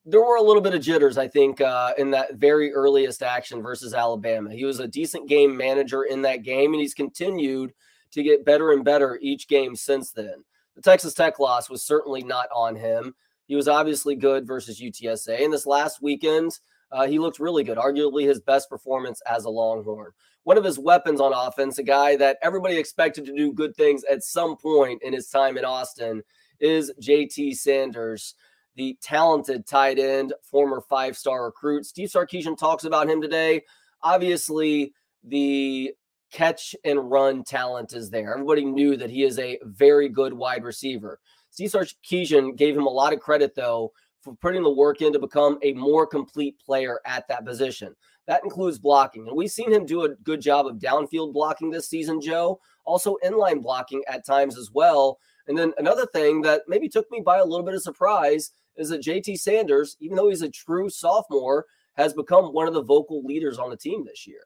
There 0.07 0.21
were 0.21 0.37
a 0.37 0.43
little 0.43 0.63
bit 0.63 0.75
of 0.75 0.81
jitters, 0.81 1.19
I 1.19 1.29
think, 1.29 1.61
uh, 1.61 1.93
in 1.99 2.11
that 2.13 2.35
very 2.35 2.73
earliest 2.73 3.23
action 3.23 3.63
versus 3.63 3.95
Alabama. 3.95 4.51
He 4.53 4.65
was 4.65 4.81
a 4.81 4.89
decent 4.89 5.29
game 5.29 5.57
manager 5.57 6.05
in 6.05 6.23
that 6.23 6.43
game, 6.43 6.73
and 6.75 6.81
he's 6.83 6.95
continued– 6.95 7.73
to 8.13 8.23
get 8.23 8.45
better 8.45 8.73
and 8.73 8.85
better 8.85 9.19
each 9.21 9.49
game 9.49 9.77
since 9.77 10.13
then. 10.13 10.45
The 10.77 10.83
Texas 10.83 11.15
Tech 11.15 11.39
loss 11.39 11.69
was 11.69 11.85
certainly 11.85 12.23
not 12.23 12.49
on 12.55 12.77
him. 12.77 13.15
He 13.47 13.57
was 13.57 13.69
obviously 13.69 14.15
good 14.15 14.47
versus 14.47 14.81
UTSA. 14.81 15.45
And 15.45 15.53
this 15.53 15.67
last 15.67 16.01
weekend, 16.01 16.59
uh, 16.93 17.07
he 17.07 17.19
looked 17.19 17.39
really 17.39 17.65
good, 17.65 17.79
arguably 17.79 18.27
his 18.27 18.41
best 18.41 18.69
performance 18.69 19.21
as 19.29 19.45
a 19.45 19.51
Longhorn. 19.51 20.13
One 20.45 20.57
of 20.57 20.65
his 20.65 20.79
weapons 20.79 21.21
on 21.21 21.33
offense, 21.33 21.79
a 21.79 21.83
guy 21.83 22.17
that 22.17 22.39
everybody 22.43 22.77
expected 22.77 23.27
to 23.27 23.37
do 23.37 23.53
good 23.53 23.77
things 23.77 24.05
at 24.05 24.23
some 24.23 24.57
point 24.57 25.03
in 25.03 25.13
his 25.13 25.29
time 25.29 25.59
in 25.59 25.65
Austin, 25.65 26.23
is 26.61 26.93
JT 27.01 27.57
Sanders, 27.57 28.35
the 28.77 28.97
talented 29.03 29.67
tight 29.67 29.99
end, 29.99 30.33
former 30.43 30.81
five 30.89 31.17
star 31.17 31.45
recruit. 31.45 31.87
Steve 31.87 32.09
Sarkisian 32.09 32.57
talks 32.57 32.85
about 32.85 33.09
him 33.09 33.21
today. 33.21 33.63
Obviously, 34.03 34.93
the 35.25 35.93
catch 36.31 36.75
and 36.85 37.11
run 37.11 37.45
talent 37.45 37.93
is 37.93 38.11
there. 38.11 38.33
Everybody 38.33 38.65
knew 38.65 38.97
that 38.97 39.11
he 39.11 39.25
is 39.25 39.39
a 39.39 39.59
very 39.65 40.09
good 40.09 40.33
wide 40.33 40.65
receiver. 40.65 41.21
Steve 41.51 41.71
Sarkisian 41.71 42.57
gave 42.57 42.77
him 42.77 42.87
a 42.87 42.91
lot 42.91 43.13
of 43.13 43.21
credit, 43.21 43.55
though, 43.55 43.93
for 44.21 44.35
putting 44.37 44.63
the 44.63 44.71
work 44.71 45.03
in 45.03 45.13
to 45.13 45.19
become 45.19 45.59
a 45.63 45.73
more 45.73 46.07
complete 46.07 46.59
player 46.65 47.01
at 47.07 47.27
that 47.29 47.45
position. 47.45 47.95
That 48.27 48.45
includes 48.45 48.79
blocking. 48.79 49.27
And 49.27 49.37
we've 49.37 49.51
seen 49.51 49.73
him 49.73 49.87
do 49.87 50.05
a 50.05 50.15
good 50.17 50.41
job 50.41 50.67
of 50.67 50.77
downfield 50.77 51.33
blocking 51.33 51.71
this 51.71 51.89
season, 51.89 52.21
Joe. 52.21 52.61
Also, 52.85 53.17
inline 53.25 53.63
blocking 53.63 54.03
at 54.09 54.27
times 54.27 54.57
as 54.57 54.71
well. 54.73 55.19
And 55.49 55.59
then 55.59 55.73
another 55.79 56.07
thing 56.07 56.43
that 56.43 56.63
maybe 56.69 56.89
took 56.89 57.11
me 57.11 57.23
by 57.25 57.39
a 57.39 57.45
little 57.45 57.65
bit 57.65 57.75
of 57.75 57.83
surprise 57.83 58.53
is 58.77 58.91
that 58.91 59.03
JT 59.03 59.39
Sanders, 59.39 59.97
even 60.01 60.17
though 60.17 60.29
he's 60.29 60.43
a 60.43 60.51
true 60.51 60.89
sophomore, 60.89 61.67
has 61.97 62.15
become 62.15 62.53
one 62.53 62.69
of 62.69 62.75
the 62.75 62.85
vocal 62.85 63.25
leaders 63.25 63.59
on 63.59 63.71
the 63.71 63.77
team 63.77 64.05
this 64.05 64.27
year. 64.27 64.43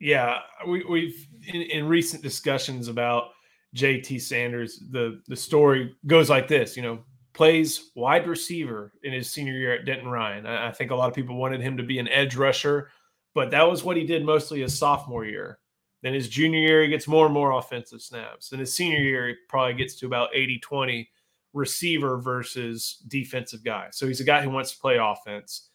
Yeah, 0.00 0.38
we, 0.66 0.84
we've 0.84 1.28
in, 1.46 1.62
in 1.62 1.86
recent 1.86 2.22
discussions 2.22 2.88
about 2.88 3.28
JT 3.76 4.20
Sanders, 4.20 4.82
the 4.90 5.20
the 5.28 5.36
story 5.36 5.94
goes 6.06 6.30
like 6.30 6.48
this. 6.48 6.76
You 6.76 6.82
know, 6.82 7.00
plays 7.34 7.90
wide 7.94 8.26
receiver 8.26 8.92
in 9.02 9.12
his 9.12 9.30
senior 9.30 9.52
year 9.52 9.74
at 9.74 9.84
Denton 9.84 10.08
Ryan. 10.08 10.46
I, 10.46 10.68
I 10.68 10.72
think 10.72 10.90
a 10.90 10.94
lot 10.94 11.08
of 11.08 11.14
people 11.14 11.36
wanted 11.36 11.60
him 11.60 11.76
to 11.76 11.82
be 11.82 11.98
an 11.98 12.08
edge 12.08 12.34
rusher, 12.34 12.90
but 13.34 13.50
that 13.50 13.68
was 13.68 13.84
what 13.84 13.96
he 13.96 14.04
did 14.04 14.24
mostly 14.24 14.62
his 14.62 14.76
sophomore 14.76 15.24
year. 15.24 15.58
Then 16.02 16.14
his 16.14 16.28
junior 16.28 16.60
year, 16.60 16.82
he 16.82 16.88
gets 16.88 17.06
more 17.06 17.26
and 17.26 17.34
more 17.34 17.52
offensive 17.52 18.00
snaps. 18.00 18.48
Then 18.48 18.60
his 18.60 18.74
senior 18.74 18.98
year, 18.98 19.28
he 19.28 19.34
probably 19.48 19.74
gets 19.74 19.96
to 19.96 20.06
about 20.06 20.30
80 20.34 20.58
20 20.60 21.10
receiver 21.52 22.16
versus 22.18 23.02
defensive 23.08 23.62
guy. 23.62 23.88
So 23.90 24.06
he's 24.06 24.20
a 24.20 24.24
guy 24.24 24.42
who 24.42 24.50
wants 24.50 24.72
to 24.72 24.78
play 24.78 24.96
offense. 24.96 25.68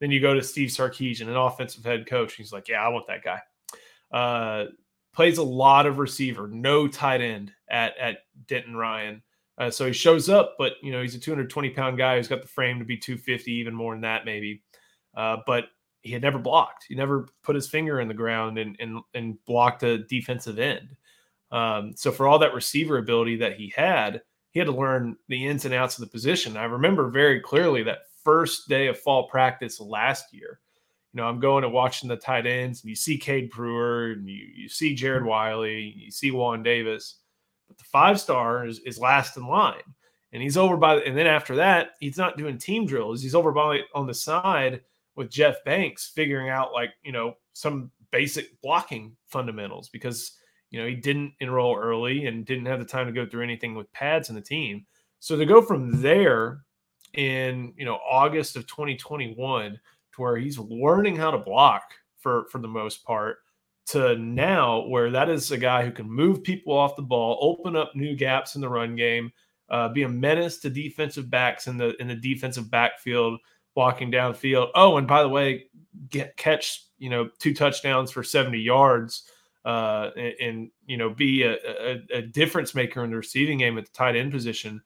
Then 0.00 0.10
you 0.10 0.20
go 0.20 0.34
to 0.34 0.42
Steve 0.42 0.70
Sarkisian, 0.70 1.28
an 1.28 1.36
offensive 1.36 1.84
head 1.84 2.06
coach. 2.06 2.34
He's 2.34 2.52
like, 2.52 2.68
Yeah, 2.68 2.82
I 2.82 2.88
want 2.88 3.06
that 3.08 3.22
guy. 3.22 3.40
Uh, 4.12 4.66
plays 5.14 5.38
a 5.38 5.42
lot 5.42 5.86
of 5.86 5.98
receiver, 5.98 6.46
no 6.48 6.86
tight 6.86 7.20
end 7.20 7.52
at, 7.70 7.96
at 7.98 8.18
Denton 8.46 8.76
Ryan. 8.76 9.22
Uh, 9.58 9.70
so 9.70 9.86
he 9.86 9.92
shows 9.92 10.28
up, 10.28 10.56
but 10.58 10.74
you 10.82 10.92
know 10.92 11.00
he's 11.00 11.14
a 11.14 11.20
220 11.20 11.70
pound 11.70 11.96
guy 11.96 12.16
who's 12.16 12.28
got 12.28 12.42
the 12.42 12.48
frame 12.48 12.78
to 12.78 12.84
be 12.84 12.96
250, 12.96 13.50
even 13.52 13.74
more 13.74 13.94
than 13.94 14.02
that 14.02 14.26
maybe. 14.26 14.62
Uh, 15.16 15.38
but 15.46 15.68
he 16.02 16.12
had 16.12 16.22
never 16.22 16.38
blocked. 16.38 16.84
He 16.88 16.94
never 16.94 17.26
put 17.42 17.54
his 17.54 17.66
finger 17.66 18.00
in 18.00 18.08
the 18.08 18.14
ground 18.14 18.58
and 18.58 18.76
and, 18.78 19.00
and 19.14 19.44
blocked 19.46 19.82
a 19.82 19.98
defensive 19.98 20.58
end. 20.58 20.94
Um, 21.50 21.94
so 21.96 22.12
for 22.12 22.28
all 22.28 22.38
that 22.40 22.54
receiver 22.54 22.98
ability 22.98 23.36
that 23.36 23.56
he 23.56 23.72
had, 23.74 24.20
he 24.50 24.58
had 24.58 24.66
to 24.66 24.72
learn 24.72 25.16
the 25.28 25.46
ins 25.46 25.64
and 25.64 25.72
outs 25.72 25.96
of 25.96 26.04
the 26.04 26.10
position. 26.10 26.56
I 26.56 26.64
remember 26.64 27.08
very 27.08 27.40
clearly 27.40 27.82
that 27.84 28.00
first 28.24 28.68
day 28.68 28.88
of 28.88 28.98
fall 28.98 29.28
practice 29.28 29.80
last 29.80 30.34
year. 30.34 30.60
Know, 31.16 31.26
I'm 31.26 31.40
going 31.40 31.64
and 31.64 31.72
watching 31.72 32.08
the 32.08 32.16
tight 32.16 32.46
ends, 32.46 32.82
and 32.82 32.90
you 32.90 32.96
see 32.96 33.18
Cade 33.18 33.50
Brewer, 33.50 34.12
and 34.12 34.28
you 34.28 34.46
you 34.54 34.68
see 34.68 34.94
Jared 34.94 35.24
Wiley, 35.24 35.94
you 35.96 36.10
see 36.10 36.30
Juan 36.30 36.62
Davis 36.62 37.16
but 37.68 37.78
the 37.78 37.84
five 37.84 38.20
star 38.20 38.66
is, 38.66 38.78
is 38.80 38.98
last 38.98 39.36
in 39.36 39.46
line. 39.46 39.82
And 40.32 40.42
he's 40.42 40.56
over 40.56 40.76
by, 40.76 40.96
and 40.96 41.16
then 41.16 41.26
after 41.26 41.56
that, 41.56 41.90
he's 42.00 42.18
not 42.18 42.36
doing 42.36 42.58
team 42.58 42.86
drills. 42.86 43.22
He's 43.22 43.34
over 43.34 43.52
by 43.52 43.80
on 43.94 44.06
the 44.06 44.14
side 44.14 44.82
with 45.14 45.30
Jeff 45.30 45.64
Banks, 45.64 46.10
figuring 46.14 46.50
out 46.50 46.72
like, 46.72 46.90
you 47.02 47.12
know, 47.12 47.34
some 47.52 47.90
basic 48.10 48.60
blocking 48.60 49.16
fundamentals 49.28 49.88
because, 49.88 50.32
you 50.70 50.80
know, 50.80 50.86
he 50.86 50.94
didn't 50.94 51.32
enroll 51.40 51.76
early 51.76 52.26
and 52.26 52.44
didn't 52.44 52.66
have 52.66 52.80
the 52.80 52.84
time 52.84 53.06
to 53.06 53.12
go 53.12 53.24
through 53.24 53.44
anything 53.44 53.74
with 53.74 53.90
pads 53.92 54.28
in 54.28 54.34
the 54.34 54.40
team. 54.40 54.84
So 55.20 55.36
to 55.36 55.46
go 55.46 55.62
from 55.62 56.02
there 56.02 56.64
in, 57.14 57.72
you 57.76 57.84
know, 57.84 57.98
August 58.08 58.56
of 58.56 58.66
2021 58.66 59.78
to 60.16 60.22
where 60.22 60.36
he's 60.36 60.58
learning 60.58 61.16
how 61.16 61.30
to 61.30 61.38
block 61.38 61.82
for 62.18 62.46
for 62.50 62.58
the 62.58 62.68
most 62.68 63.04
part 63.04 63.38
to 63.86 64.16
now 64.16 64.84
where 64.88 65.10
that 65.10 65.28
is 65.28 65.50
a 65.52 65.56
guy 65.56 65.84
who 65.84 65.92
can 65.92 66.10
move 66.10 66.42
people 66.42 66.76
off 66.76 66.96
the 66.96 67.02
ball, 67.02 67.38
open 67.40 67.76
up 67.76 67.94
new 67.94 68.16
gaps 68.16 68.56
in 68.56 68.60
the 68.60 68.68
run 68.68 68.96
game, 68.96 69.30
uh, 69.70 69.88
be 69.88 70.02
a 70.02 70.08
menace 70.08 70.58
to 70.58 70.70
defensive 70.70 71.30
backs 71.30 71.68
in 71.68 71.76
the 71.76 71.94
in 72.00 72.08
the 72.08 72.16
defensive 72.16 72.70
backfield, 72.70 73.38
walking 73.74 74.10
downfield. 74.10 74.70
Oh, 74.74 74.96
and 74.96 75.06
by 75.06 75.22
the 75.22 75.28
way, 75.28 75.66
get 76.10 76.36
catch 76.36 76.86
you 76.98 77.10
know 77.10 77.30
two 77.38 77.54
touchdowns 77.54 78.10
for 78.10 78.24
seventy 78.24 78.60
yards, 78.60 79.30
uh, 79.64 80.10
and, 80.16 80.34
and 80.40 80.70
you 80.86 80.96
know 80.96 81.10
be 81.10 81.42
a, 81.42 81.54
a, 81.54 82.02
a 82.12 82.22
difference 82.22 82.74
maker 82.74 83.04
in 83.04 83.10
the 83.10 83.16
receiving 83.16 83.58
game 83.58 83.78
at 83.78 83.86
the 83.86 83.92
tight 83.92 84.16
end 84.16 84.32
position. 84.32 84.82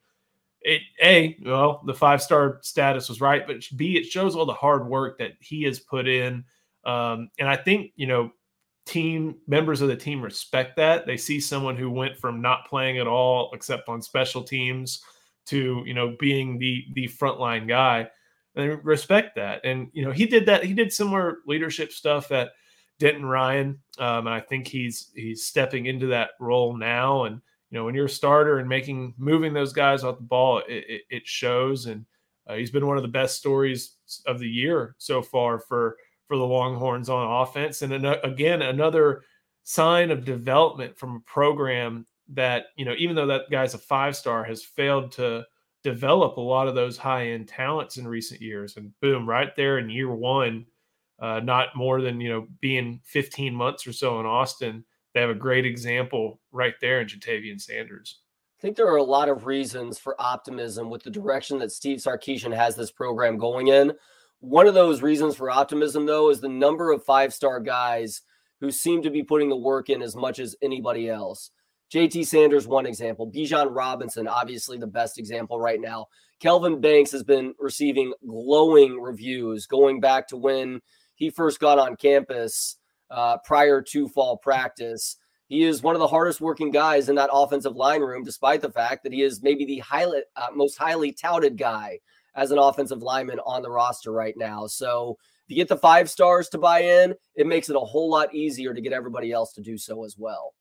It 0.63 0.83
a 1.03 1.39
well 1.43 1.83
the 1.87 1.95
five 1.95 2.23
star 2.23 2.59
status 2.63 3.09
was 3.09 3.21
right, 3.21 3.47
but 3.47 3.65
b 3.77 3.97
it 3.97 4.05
shows 4.05 4.37
all 4.37 4.47
the 4.47 4.53
hard 4.53 4.87
work 4.87 5.19
that 5.19 5.33
he 5.41 5.63
has 5.65 5.81
put 5.81 6.07
in. 6.07 6.45
Um, 6.85 7.31
and 7.39 7.49
I 7.49 7.57
think 7.57 7.93
you 7.97 8.07
know 8.07 8.33
team 8.87 9.37
members 9.47 9.81
of 9.81 9.89
the 9.89 9.97
team 9.97 10.21
respect 10.21 10.77
that. 10.77 11.07
They 11.07 11.17
see 11.17 11.41
someone 11.41 11.77
who 11.77 11.91
went 11.91 12.17
from 12.19 12.43
not 12.43 12.67
playing 12.69 12.99
at 12.99 13.07
all 13.07 13.51
except 13.55 13.89
on 13.89 14.03
special 14.03 14.43
teams 14.43 15.03
to, 15.47 15.83
you 15.87 15.95
know, 15.95 16.17
being 16.19 16.59
the 16.59 16.85
the 16.95 17.07
frontline 17.09 17.69
guy. 17.69 18.09
And 18.55 18.65
they 18.71 18.75
respect 18.83 19.37
that. 19.37 19.61
And 19.65 19.89
you 19.93 20.05
know, 20.05 20.11
he 20.11 20.27
did 20.27 20.47
that. 20.47 20.65
He 20.65 20.75
did 20.75 20.93
similar 20.93 21.39
leadership 21.47 21.93
stuff 21.93 22.33
at 22.33 22.51
Denton 22.99 23.25
Ryan. 23.25 23.79
Um, 23.99 24.27
and 24.27 24.35
I 24.35 24.41
think 24.41 24.67
he's 24.67 25.11
he's 25.15 25.45
stepping 25.45 25.87
into 25.87 26.07
that 26.09 26.31
role 26.41 26.77
now. 26.77 27.25
And 27.25 27.41
you 27.71 27.79
know, 27.79 27.85
when 27.85 27.95
you're 27.95 28.07
a 28.07 28.11
starter 28.11 28.59
and 28.59 28.69
making 28.69 29.15
moving 29.17 29.53
those 29.53 29.73
guys 29.73 30.03
off 30.03 30.17
the 30.17 30.25
ball, 30.25 30.59
it, 30.69 30.85
it, 30.89 31.03
it 31.09 31.27
shows. 31.27 31.87
And 31.87 32.05
uh, 32.49 32.55
he's 32.55 32.71
been 32.71 32.87
one 32.87 32.97
of 32.97 33.03
the 33.03 33.09
best 33.09 33.37
stories 33.37 33.97
of 34.27 34.39
the 34.41 34.49
year 34.49 34.97
so 34.99 35.23
far 35.23 35.59
for 35.59 35.97
for 36.27 36.37
the 36.37 36.47
Longhorns 36.47 37.09
on 37.09 37.43
offense. 37.43 37.83
And 37.83 37.93
an- 37.93 38.17
again, 38.25 38.63
another 38.63 39.23
sign 39.65 40.11
of 40.11 40.25
development 40.25 40.97
from 40.99 41.17
a 41.17 41.31
program 41.31 42.07
that, 42.29 42.67
you 42.77 42.85
know, 42.85 42.95
even 42.99 43.17
though 43.17 43.27
that 43.27 43.51
guy's 43.51 43.75
a 43.75 43.79
five 43.79 44.17
star, 44.17 44.45
has 44.45 44.63
failed 44.63 45.13
to 45.13 45.45
develop 45.83 46.37
a 46.37 46.41
lot 46.41 46.69
of 46.69 46.75
those 46.75 46.97
high 46.97 47.29
end 47.29 47.49
talents 47.49 47.97
in 47.97 48.07
recent 48.07 48.41
years. 48.41 48.77
And 48.77 48.93
boom, 49.01 49.29
right 49.29 49.55
there 49.57 49.79
in 49.79 49.91
year 49.91 50.15
one, 50.15 50.67
uh, 51.21 51.41
not 51.41 51.77
more 51.77 52.01
than, 52.01 52.21
you 52.21 52.29
know, 52.31 52.49
being 52.61 53.01
15 53.05 53.55
months 53.55 53.87
or 53.87 53.93
so 53.93 54.21
in 54.21 54.27
Austin, 54.27 54.85
they 55.15 55.21
have 55.21 55.31
a 55.31 55.35
great 55.35 55.67
example 55.67 56.41
right 56.53 56.75
there 56.81 57.01
in 57.01 57.09
Ja'Tavion 57.09 57.61
Sanders. 57.61 58.21
I 58.59 58.61
think 58.61 58.77
there 58.77 58.93
are 58.93 58.97
a 58.97 59.03
lot 59.03 59.29
of 59.29 59.47
reasons 59.47 59.99
for 59.99 60.21
optimism 60.21 60.91
with 60.91 61.03
the 61.03 61.11
direction 61.11 61.59
that 61.61 61.73
Steve 61.73 61.99
Sarkisian 61.99 62.55
has 62.55 62.77
this 62.77 62.91
program 62.91 63.39
going 63.39 63.69
in. 63.69 63.93
One 64.41 64.67
of 64.67 64.75
those 64.75 65.03
reasons 65.03 65.37
for 65.37 65.51
optimism, 65.51 66.07
though, 66.07 66.31
is 66.31 66.41
the 66.41 66.49
number 66.49 66.93
of 66.93 67.05
five 67.05 67.33
star 67.33 67.61
guys 67.61 68.23
who 68.61 68.71
seem 68.71 69.03
to 69.03 69.11
be 69.11 69.23
putting 69.23 69.49
the 69.49 69.57
work 69.57 69.89
in 69.89 70.03
as 70.03 70.15
much 70.15 70.39
as 70.39 70.57
anybody 70.63 71.09
else. 71.09 71.51
JT 71.93 72.27
Sanders, 72.27 72.69
one 72.69 72.87
example. 72.87 73.31
Bijan 73.31 73.75
Robinson, 73.75 74.29
obviously 74.29 74.79
the 74.79 74.87
best 74.87 75.19
example 75.19 75.59
right 75.59 75.81
now. 75.81 76.07
Kelvin 76.39 76.81
Banks 76.81 77.11
has 77.13 77.25
been 77.25 77.55
receiving 77.59 78.13
glowing 78.27 79.01
reviews 79.01 79.67
going 79.67 80.01
back 80.01 80.29
to 80.29 80.37
when 80.37 80.81
he 81.17 81.31
first 81.31 81.59
got 81.61 81.79
on 81.79 81.97
campus 81.97 82.77
uh, 83.11 83.39
prior 83.39 83.83
to 83.83 84.09
fall 84.09 84.37
practice. 84.37 85.17
He 85.49 85.65
is 85.65 85.83
one 85.83 85.97
of 85.97 86.01
the 86.01 86.07
hardest 86.07 86.41
working 86.41 86.71
guys 86.71 87.09
in 87.09 87.17
that 87.17 87.31
offensive 87.33 87.75
line 87.75 88.03
room, 88.03 88.23
despite 88.23 88.61
the 88.61 88.71
fact 88.71 89.03
that 89.03 89.13
he 89.13 89.23
is 89.23 89.43
maybe 89.43 89.65
the 89.65 89.79
highly, 89.81 90.23
uh, 90.37 90.49
most 90.55 90.79
highly 90.79 91.13
touted 91.13 91.59
guy 91.59 91.99
as 92.37 92.53
an 92.53 92.59
offensive 92.59 93.03
lineman 93.03 93.41
on 93.45 93.63
the 93.63 93.71
roster 93.71 94.13
right 94.13 94.35
now. 94.37 94.67
So 94.67 95.19
if 95.45 95.51
you 95.51 95.57
get 95.57 95.69
the 95.69 95.77
five 95.77 96.09
stars 96.09 96.49
to 96.51 96.59
buy 96.59 96.83
in, 96.83 97.15
it 97.35 97.47
makes 97.49 97.69
it 97.69 97.77
a 97.77 97.81
whole 97.81 98.09
lot 98.09 98.33
easier 98.33 98.73
to 98.73 98.81
get 98.81 98.93
everybody 98.93 99.33
else 99.33 99.53
to 99.55 99.61
do 99.61 99.77
so 99.77 100.05
as 100.05 100.17
well. 100.17 100.55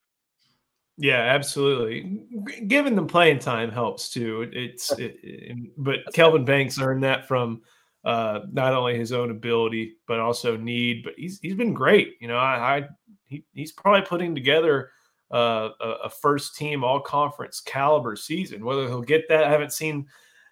Yeah, 0.98 1.22
absolutely. 1.22 2.26
Giving 2.68 2.96
them 2.96 3.08
playing 3.08 3.40
time 3.40 3.72
helps 3.72 4.10
too. 4.10 4.50
It's, 4.52 4.92
it, 5.00 5.18
it, 5.24 5.58
but 5.78 6.00
Kelvin 6.14 6.46
Banks 6.46 6.80
earned 6.80 7.04
that 7.04 7.28
from 7.28 7.62
uh, 8.06 8.42
not 8.52 8.74
only 8.74 8.98
his 8.98 9.12
own 9.12 9.32
ability 9.32 9.96
but 10.08 10.20
also 10.20 10.58
need. 10.58 11.04
But 11.04 11.14
he's 11.18 11.40
he's 11.40 11.56
been 11.56 11.74
great. 11.74 12.16
You 12.20 12.28
know, 12.28 12.38
I, 12.38 12.78
I 12.78 12.88
he, 13.26 13.44
he's 13.54 13.72
probably 13.72 14.02
putting 14.02 14.34
together 14.36 14.92
uh, 15.34 15.70
a, 15.80 15.90
a 16.06 16.10
first 16.10 16.56
team 16.56 16.84
all 16.84 17.00
conference 17.00 17.62
caliber 17.62 18.16
season. 18.16 18.66
Whether 18.66 18.88
he'll 18.88 19.02
get 19.02 19.28
that, 19.30 19.44
I 19.44 19.50
haven't 19.50 19.74
seen 19.74 20.08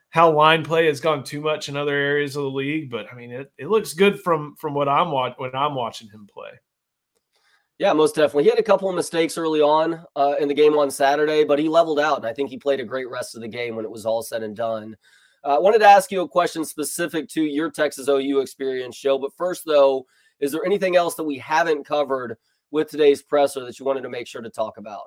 how 0.10 0.31
line 0.31 0.63
play 0.63 0.88
has 0.88 1.01
gone 1.01 1.23
too 1.23 1.41
much 1.41 1.69
in 1.69 1.75
other 1.75 1.95
areas 1.95 2.36
of 2.36 2.43
the 2.43 2.49
league, 2.49 2.89
but 2.89 3.07
I 3.12 3.15
mean 3.15 3.31
it, 3.31 3.51
it 3.57 3.67
looks 3.67 3.93
good 3.93 4.21
from 4.21 4.55
from 4.55 4.73
what 4.73 4.88
I'm 4.88 5.12
watching 5.12 5.36
when 5.38 5.55
I'm 5.55 5.75
watching 5.75 6.10
him 6.10 6.27
play. 6.31 6.51
Yeah, 7.79 7.93
most 7.93 8.15
definitely. 8.15 8.45
He 8.45 8.49
had 8.49 8.57
a 8.57 8.63
couple 8.63 8.89
of 8.89 8.95
mistakes 8.95 9.38
early 9.38 9.62
on 9.62 10.03
uh, 10.15 10.33
in 10.39 10.47
the 10.47 10.53
game 10.53 10.73
on 10.77 10.89
Saturday, 10.89 11.43
but 11.43 11.60
he 11.60 11.69
leveled 11.69 11.99
out, 11.99 12.17
and 12.17 12.25
I 12.25 12.33
think 12.33 12.49
he 12.49 12.57
played 12.57 12.79
a 12.79 12.86
great 12.86 13.10
rest 13.10 13.36
of 13.36 13.41
the 13.41 13.47
game 13.47 13.75
when 13.75 13.86
it 13.86 13.91
was 13.91 14.05
all 14.05 14.23
said 14.23 14.41
and 14.41 14.55
done. 14.55 14.97
Uh, 15.47 15.55
I 15.55 15.60
wanted 15.60 15.79
to 15.79 15.88
ask 15.88 16.12
you 16.12 16.21
a 16.21 16.27
question 16.27 16.65
specific 16.65 17.29
to 17.29 17.41
your 17.41 17.71
Texas 17.71 18.10
OU 18.10 18.41
experience, 18.41 18.99
Joe. 18.99 19.17
But 19.17 19.31
first, 19.38 19.63
though, 19.65 20.05
is 20.41 20.51
there 20.51 20.65
anything 20.65 20.97
else 20.97 21.15
that 21.15 21.23
we 21.23 21.38
haven't 21.38 21.86
covered 21.86 22.36
with 22.69 22.89
today's 22.89 23.21
presser 23.21 23.63
that 23.63 23.79
you 23.79 23.86
wanted 23.86 24.01
to 24.01 24.10
make 24.10 24.27
sure 24.27 24.41
to 24.41 24.49
talk 24.49 24.77
about? 24.77 25.03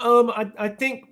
Um, 0.00 0.30
I, 0.30 0.50
I 0.58 0.68
think 0.68 1.04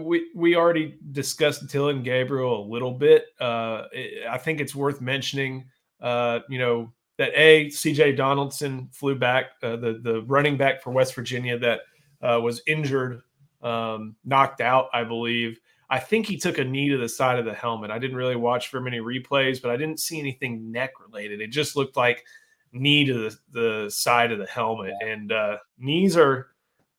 we 0.00 0.30
we 0.32 0.54
already 0.54 0.96
discussed 1.10 1.66
Dillon 1.66 2.04
Gabriel 2.04 2.64
a 2.64 2.66
little 2.68 2.92
bit. 2.92 3.26
Uh, 3.40 3.86
I 4.30 4.38
think 4.38 4.60
it's 4.60 4.76
worth 4.76 5.00
mentioning. 5.00 5.64
Uh, 6.00 6.40
you 6.48 6.58
know 6.60 6.92
that 7.18 7.32
a 7.34 7.68
C.J. 7.70 8.12
Donaldson 8.12 8.90
flew 8.92 9.16
back, 9.16 9.46
uh, 9.64 9.74
the 9.74 10.00
the 10.02 10.22
running 10.28 10.56
back 10.56 10.82
for 10.82 10.92
West 10.92 11.16
Virginia 11.16 11.58
that 11.58 11.80
uh, 12.20 12.40
was 12.40 12.62
injured, 12.68 13.22
um, 13.60 14.14
knocked 14.24 14.60
out, 14.60 14.86
I 14.92 15.02
believe. 15.02 15.58
I 15.92 15.98
think 15.98 16.24
he 16.26 16.38
took 16.38 16.56
a 16.56 16.64
knee 16.64 16.88
to 16.88 16.96
the 16.96 17.08
side 17.08 17.38
of 17.38 17.44
the 17.44 17.52
helmet. 17.52 17.90
I 17.90 17.98
didn't 17.98 18.16
really 18.16 18.34
watch 18.34 18.68
for 18.68 18.80
many 18.80 19.00
replays, 19.00 19.60
but 19.60 19.70
I 19.70 19.76
didn't 19.76 20.00
see 20.00 20.18
anything 20.18 20.72
neck 20.72 20.92
related. 20.98 21.42
It 21.42 21.48
just 21.48 21.76
looked 21.76 21.98
like 21.98 22.24
knee 22.72 23.04
to 23.04 23.12
the, 23.12 23.38
the 23.52 23.90
side 23.90 24.32
of 24.32 24.38
the 24.38 24.46
helmet. 24.46 24.94
And 25.02 25.30
uh, 25.30 25.58
knees 25.78 26.16
are, 26.16 26.48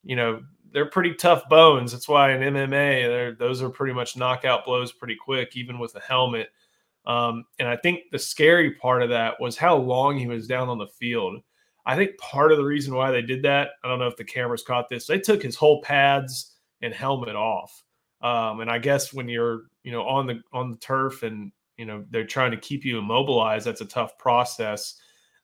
you 0.04 0.14
know, 0.14 0.44
they're 0.70 0.88
pretty 0.88 1.12
tough 1.12 1.48
bones. 1.48 1.90
That's 1.90 2.06
why 2.06 2.36
in 2.36 2.54
MMA, 2.54 3.36
those 3.36 3.62
are 3.62 3.68
pretty 3.68 3.94
much 3.94 4.16
knockout 4.16 4.64
blows 4.64 4.92
pretty 4.92 5.16
quick, 5.16 5.56
even 5.56 5.80
with 5.80 5.96
a 5.96 6.00
helmet. 6.00 6.50
Um, 7.04 7.46
and 7.58 7.66
I 7.66 7.74
think 7.74 8.02
the 8.12 8.18
scary 8.20 8.74
part 8.74 9.02
of 9.02 9.08
that 9.08 9.40
was 9.40 9.56
how 9.56 9.74
long 9.74 10.16
he 10.16 10.28
was 10.28 10.46
down 10.46 10.68
on 10.68 10.78
the 10.78 10.86
field. 10.86 11.42
I 11.84 11.96
think 11.96 12.16
part 12.18 12.52
of 12.52 12.58
the 12.58 12.64
reason 12.64 12.94
why 12.94 13.10
they 13.10 13.22
did 13.22 13.42
that, 13.42 13.70
I 13.82 13.88
don't 13.88 13.98
know 13.98 14.06
if 14.06 14.16
the 14.16 14.22
cameras 14.22 14.62
caught 14.62 14.88
this, 14.88 15.08
they 15.08 15.18
took 15.18 15.42
his 15.42 15.56
whole 15.56 15.82
pads 15.82 16.52
and 16.80 16.94
helmet 16.94 17.34
off. 17.34 17.82
Um, 18.24 18.60
and 18.60 18.70
I 18.70 18.78
guess 18.78 19.12
when 19.12 19.28
you're, 19.28 19.64
you 19.84 19.92
know, 19.92 20.02
on 20.08 20.26
the 20.26 20.40
on 20.52 20.70
the 20.70 20.78
turf 20.78 21.22
and 21.22 21.52
you 21.76 21.84
know 21.84 22.04
they're 22.10 22.26
trying 22.26 22.52
to 22.52 22.56
keep 22.56 22.84
you 22.84 22.98
immobilized, 22.98 23.66
that's 23.66 23.82
a 23.82 23.86
tough 23.86 24.16
process. 24.16 24.98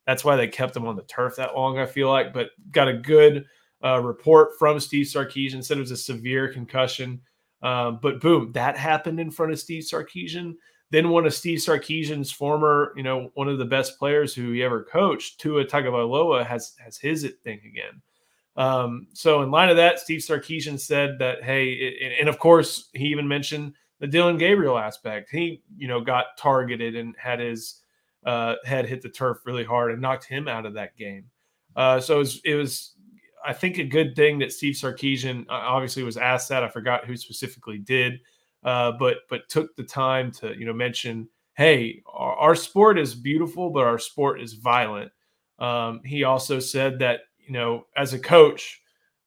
That's 0.06 0.24
why 0.24 0.34
they 0.34 0.48
kept 0.48 0.76
him 0.76 0.86
on 0.86 0.96
the 0.96 1.02
turf 1.02 1.36
that 1.36 1.54
long. 1.54 1.78
I 1.78 1.84
feel 1.84 2.08
like, 2.08 2.32
but 2.32 2.48
got 2.72 2.88
a 2.88 2.94
good 2.94 3.44
uh, 3.84 4.00
report 4.00 4.58
from 4.58 4.80
Steve 4.80 5.06
Sarkisian 5.06 5.62
said 5.62 5.76
it 5.76 5.80
was 5.80 5.90
a 5.90 5.96
severe 5.96 6.50
concussion. 6.50 7.20
Um, 7.62 7.98
but 8.00 8.20
boom, 8.20 8.52
that 8.52 8.78
happened 8.78 9.20
in 9.20 9.30
front 9.30 9.52
of 9.52 9.60
Steve 9.60 9.82
Sarkisian. 9.82 10.54
Then 10.90 11.10
one 11.10 11.26
of 11.26 11.34
Steve 11.34 11.58
Sarkisian's 11.58 12.32
former, 12.32 12.94
you 12.96 13.02
know, 13.02 13.30
one 13.34 13.48
of 13.48 13.58
the 13.58 13.64
best 13.66 13.98
players 13.98 14.34
who 14.34 14.52
he 14.52 14.62
ever 14.62 14.82
coached, 14.82 15.38
Tua 15.38 15.66
Tagovailoa, 15.66 16.46
has 16.46 16.74
has 16.82 16.96
his 16.96 17.30
thing 17.44 17.60
again. 17.64 18.00
Um, 18.60 19.06
so 19.14 19.40
in 19.40 19.50
light 19.50 19.70
of 19.70 19.78
that, 19.78 20.00
Steve 20.00 20.20
Sarkisian 20.20 20.78
said 20.78 21.18
that, 21.18 21.42
hey, 21.42 21.70
it, 21.70 22.18
and 22.20 22.28
of 22.28 22.38
course 22.38 22.90
he 22.92 23.06
even 23.06 23.26
mentioned 23.26 23.72
the 24.00 24.06
Dillon 24.06 24.36
Gabriel 24.36 24.76
aspect. 24.76 25.30
He, 25.30 25.62
you 25.78 25.88
know, 25.88 26.02
got 26.02 26.36
targeted 26.36 26.94
and 26.94 27.14
had 27.18 27.40
his 27.40 27.80
uh, 28.26 28.56
head 28.66 28.84
hit 28.84 29.00
the 29.00 29.08
turf 29.08 29.38
really 29.46 29.64
hard 29.64 29.92
and 29.92 30.02
knocked 30.02 30.26
him 30.26 30.46
out 30.46 30.66
of 30.66 30.74
that 30.74 30.94
game. 30.94 31.24
Uh, 31.74 32.00
so 32.00 32.16
it 32.16 32.18
was, 32.18 32.40
it 32.44 32.54
was, 32.54 32.92
I 33.46 33.54
think, 33.54 33.78
a 33.78 33.84
good 33.84 34.14
thing 34.14 34.38
that 34.40 34.52
Steve 34.52 34.74
Sarkisian 34.74 35.46
uh, 35.48 35.52
obviously 35.52 36.02
was 36.02 36.18
asked 36.18 36.50
that. 36.50 36.62
I 36.62 36.68
forgot 36.68 37.06
who 37.06 37.16
specifically 37.16 37.78
did, 37.78 38.20
uh, 38.62 38.92
but 38.92 39.20
but 39.30 39.48
took 39.48 39.74
the 39.76 39.84
time 39.84 40.32
to 40.32 40.54
you 40.54 40.66
know 40.66 40.74
mention, 40.74 41.30
hey, 41.54 42.02
our, 42.06 42.34
our 42.34 42.54
sport 42.54 42.98
is 42.98 43.14
beautiful, 43.14 43.70
but 43.70 43.86
our 43.86 43.98
sport 43.98 44.42
is 44.42 44.52
violent. 44.52 45.12
Um, 45.58 46.02
he 46.04 46.24
also 46.24 46.58
said 46.58 46.98
that 46.98 47.20
you 47.50 47.54
know, 47.54 47.86
as 47.96 48.12
a 48.12 48.18
coach 48.18 48.80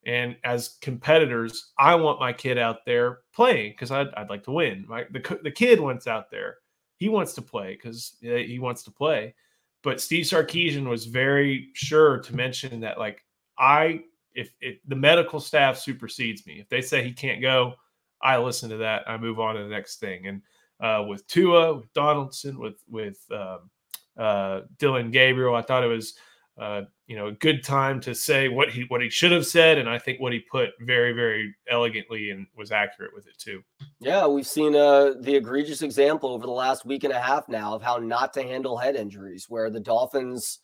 and 0.06 0.38
as 0.46 0.78
competitors, 0.80 1.74
I 1.78 1.94
want 1.96 2.22
my 2.22 2.32
kid 2.32 2.58
out 2.58 2.86
there 2.86 3.20
playing 3.36 3.72
because 3.72 3.92
I'd, 3.92 4.14
I'd 4.16 4.30
like 4.30 4.46
to 4.46 4.52
win. 4.52 4.86
My, 4.88 5.04
the, 5.12 5.40
the 5.44 5.52
kid 5.52 5.78
wants 5.78 6.08
out 6.08 6.32
there. 6.32 6.60
He 6.96 7.10
wants 7.10 7.34
to 7.34 7.42
play 7.42 7.74
because 7.74 8.16
he 8.22 8.60
wants 8.60 8.84
to 8.84 8.92
play. 8.92 9.36
But 9.82 10.00
Steve 10.00 10.24
Sarkisian 10.24 10.88
was 10.88 11.06
very 11.06 11.72
sure 11.74 12.20
to 12.20 12.34
mention 12.34 12.80
that, 12.80 12.98
like, 12.98 13.26
I, 13.60 14.04
if, 14.34 14.54
if 14.62 14.78
the 14.88 14.96
medical 14.96 15.42
staff 15.42 15.78
supersedes 15.78 16.48
me, 16.48 16.62
if 16.62 16.70
they 16.70 16.82
say 16.82 17.04
he 17.04 17.12
can't 17.12 17.42
go, 17.42 17.74
I 18.22 18.38
listen 18.38 18.70
to 18.70 18.78
that. 18.78 19.04
I 19.06 19.18
move 19.18 19.42
on 19.42 19.56
to 19.56 19.64
the 19.64 19.68
next 19.68 20.00
thing. 20.00 20.28
And 20.28 20.42
uh, 20.80 21.04
with 21.10 21.28
Tua, 21.28 21.74
with 21.76 21.92
Donaldson, 21.92 22.58
with 22.58 22.82
with 22.90 23.20
um, 23.32 23.70
uh, 24.18 24.62
Dillon 24.80 25.12
Gabriel, 25.12 25.56
I 25.56 25.62
thought 25.62 25.84
it 25.84 25.88
was 25.88 26.14
uh, 26.58 26.82
you 27.08 27.16
know, 27.16 27.28
a 27.28 27.32
good 27.32 27.64
time 27.64 28.00
to 28.02 28.14
say 28.14 28.48
what 28.48 28.70
he 28.70 28.86
what 28.88 29.02
he 29.02 29.10
should 29.10 29.32
have 29.32 29.46
said, 29.46 29.80
and 29.80 29.90
I 29.90 29.98
think 29.98 30.20
what 30.20 30.34
he 30.34 30.40
put 30.40 30.70
very 30.82 31.12
very 31.12 31.54
elegantly 31.68 32.30
and 32.30 32.46
was 32.56 32.72
accurate 32.72 33.12
with 33.16 33.26
it 33.28 33.38
too. 33.40 33.64
Yeah, 34.00 34.28
we've 34.28 34.48
seen 34.48 34.76
uh, 34.76 35.14
the 35.20 35.36
egregious 35.36 35.82
example 35.82 36.30
over 36.30 36.46
the 36.46 36.52
last 36.52 36.86
week 36.86 37.04
and 37.04 37.14
a 37.14 37.20
half 37.20 37.50
now 37.50 37.74
of 37.74 37.82
how 37.82 37.98
not 37.98 38.34
to 38.34 38.44
handle 38.44 38.78
head 38.78 38.96
injuries, 38.96 39.48
where 39.50 39.72
the 39.72 39.80
Dolphins 39.80 40.60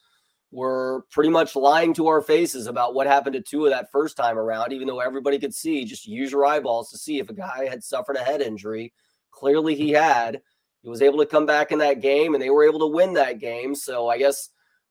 were 0.52 1.06
pretty 1.12 1.30
much 1.30 1.56
lying 1.56 1.94
to 1.94 2.08
our 2.08 2.22
faces 2.22 2.68
about 2.68 2.94
what 2.94 3.08
happened 3.08 3.34
to 3.34 3.42
Tua 3.42 3.70
that 3.70 3.92
first 3.92 4.18
time 4.18 4.38
around, 4.38 4.74
even 4.74 4.88
though 4.88 5.00
everybody 5.00 5.40
could 5.40 5.54
see. 5.54 5.86
Just 5.86 6.08
use 6.08 6.32
your 6.32 6.46
eyeballs 6.46 6.90
to 6.92 6.98
see 6.98 7.20
if 7.20 7.30
a 7.30 7.34
guy 7.34 7.68
had 7.68 7.84
suffered 7.84 8.16
a 8.16 8.24
head 8.24 8.42
injury. 8.42 8.94
Clearly, 9.32 9.74
he 9.74 9.92
had. 9.92 10.42
He 10.82 10.90
was 10.90 11.02
able 11.02 11.18
to 11.18 11.26
come 11.26 11.46
back 11.48 11.72
in 11.72 11.80
that 11.80 12.00
game, 12.00 12.36
and 12.36 12.42
they 12.42 12.50
were 12.52 12.64
able 12.64 12.80
to 12.80 12.96
win 12.96 13.14
that 13.14 13.40
game. 13.40 13.74
So 13.74 14.08
I 14.08 14.18
guess 14.18 14.50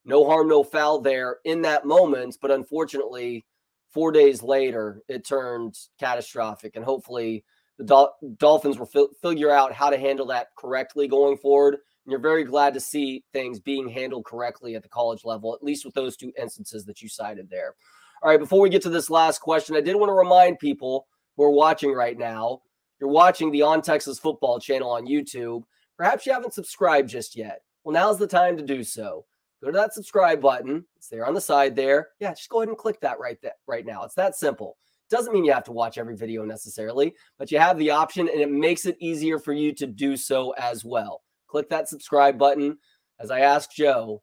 no 0.09 0.25
harm, 0.27 0.47
no 0.47 0.63
foul 0.63 0.99
there 0.99 1.37
in 1.45 1.61
that 1.61 1.85
moment. 1.85 2.37
But 2.41 2.51
unfortunately, 2.51 3.45
four 3.91 4.11
days 4.11 4.43
later, 4.43 5.01
it 5.07 5.25
turned 5.25 5.75
catastrophic. 5.99 6.75
And 6.75 6.83
hopefully, 6.83 7.45
the 7.77 7.85
Dol- 7.85 8.15
Dolphins 8.37 8.77
will 8.77 8.85
fi- 8.85 9.07
figure 9.21 9.51
out 9.51 9.73
how 9.73 9.89
to 9.89 9.97
handle 9.97 10.25
that 10.27 10.47
correctly 10.57 11.07
going 11.07 11.37
forward. 11.37 11.75
And 11.75 12.11
you're 12.11 12.19
very 12.19 12.43
glad 12.43 12.73
to 12.73 12.79
see 12.79 13.23
things 13.31 13.59
being 13.59 13.87
handled 13.87 14.25
correctly 14.25 14.75
at 14.75 14.83
the 14.83 14.89
college 14.89 15.23
level, 15.23 15.53
at 15.53 15.63
least 15.63 15.85
with 15.85 15.93
those 15.93 16.17
two 16.17 16.33
instances 16.37 16.85
that 16.85 17.01
you 17.01 17.07
cited 17.07 17.49
there. 17.49 17.75
All 18.21 18.29
right, 18.29 18.39
before 18.39 18.59
we 18.59 18.69
get 18.69 18.81
to 18.81 18.89
this 18.89 19.09
last 19.09 19.39
question, 19.39 19.75
I 19.75 19.81
did 19.81 19.95
want 19.95 20.09
to 20.09 20.13
remind 20.13 20.59
people 20.59 21.07
who 21.37 21.43
are 21.43 21.51
watching 21.51 21.93
right 21.93 22.17
now 22.17 22.61
you're 22.99 23.09
watching 23.09 23.51
the 23.51 23.61
On 23.61 23.81
Texas 23.81 24.19
Football 24.19 24.59
channel 24.59 24.91
on 24.91 25.07
YouTube. 25.07 25.63
Perhaps 25.97 26.25
you 26.25 26.33
haven't 26.33 26.53
subscribed 26.53 27.09
just 27.09 27.35
yet. 27.35 27.61
Well, 27.83 27.93
now's 27.93 28.19
the 28.19 28.27
time 28.27 28.57
to 28.57 28.63
do 28.63 28.83
so 28.83 29.25
go 29.63 29.71
to 29.71 29.77
that 29.77 29.93
subscribe 29.93 30.41
button. 30.41 30.85
It's 30.97 31.09
there 31.09 31.25
on 31.25 31.33
the 31.33 31.41
side 31.41 31.75
there. 31.75 32.09
Yeah, 32.19 32.33
just 32.33 32.49
go 32.49 32.59
ahead 32.59 32.69
and 32.69 32.77
click 32.77 32.99
that 33.01 33.19
right 33.19 33.37
there, 33.41 33.53
right 33.67 33.85
now. 33.85 34.03
It's 34.03 34.15
that 34.15 34.35
simple. 34.35 34.77
Doesn't 35.09 35.33
mean 35.33 35.43
you 35.43 35.53
have 35.53 35.63
to 35.63 35.71
watch 35.71 35.97
every 35.97 36.15
video 36.15 36.45
necessarily, 36.45 37.13
but 37.37 37.51
you 37.51 37.57
have 37.57 37.77
the 37.77 37.89
option 37.89 38.29
and 38.29 38.39
it 38.39 38.51
makes 38.51 38.85
it 38.85 38.97
easier 38.99 39.39
for 39.39 39.53
you 39.53 39.73
to 39.73 39.87
do 39.87 40.15
so 40.15 40.51
as 40.51 40.85
well. 40.85 41.23
Click 41.47 41.67
that 41.69 41.89
subscribe 41.89 42.37
button. 42.37 42.77
As 43.19 43.31
I 43.31 43.39
asked 43.39 43.75
Joe, 43.75 44.21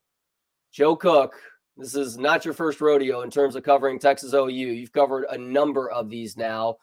Joe 0.73 0.95
Cook, 0.95 1.35
this 1.77 1.95
is 1.95 2.17
not 2.17 2.45
your 2.45 2.55
first 2.55 2.81
rodeo 2.81 3.23
in 3.23 3.31
terms 3.31 3.57
of 3.57 3.65
covering 3.65 3.99
Texas 3.99 4.33
OU. 4.33 4.49
You've 4.49 4.93
covered 4.93 5.27
a 5.29 5.37
number 5.37 5.91
of 5.91 6.09
these 6.09 6.37
now. 6.37 6.77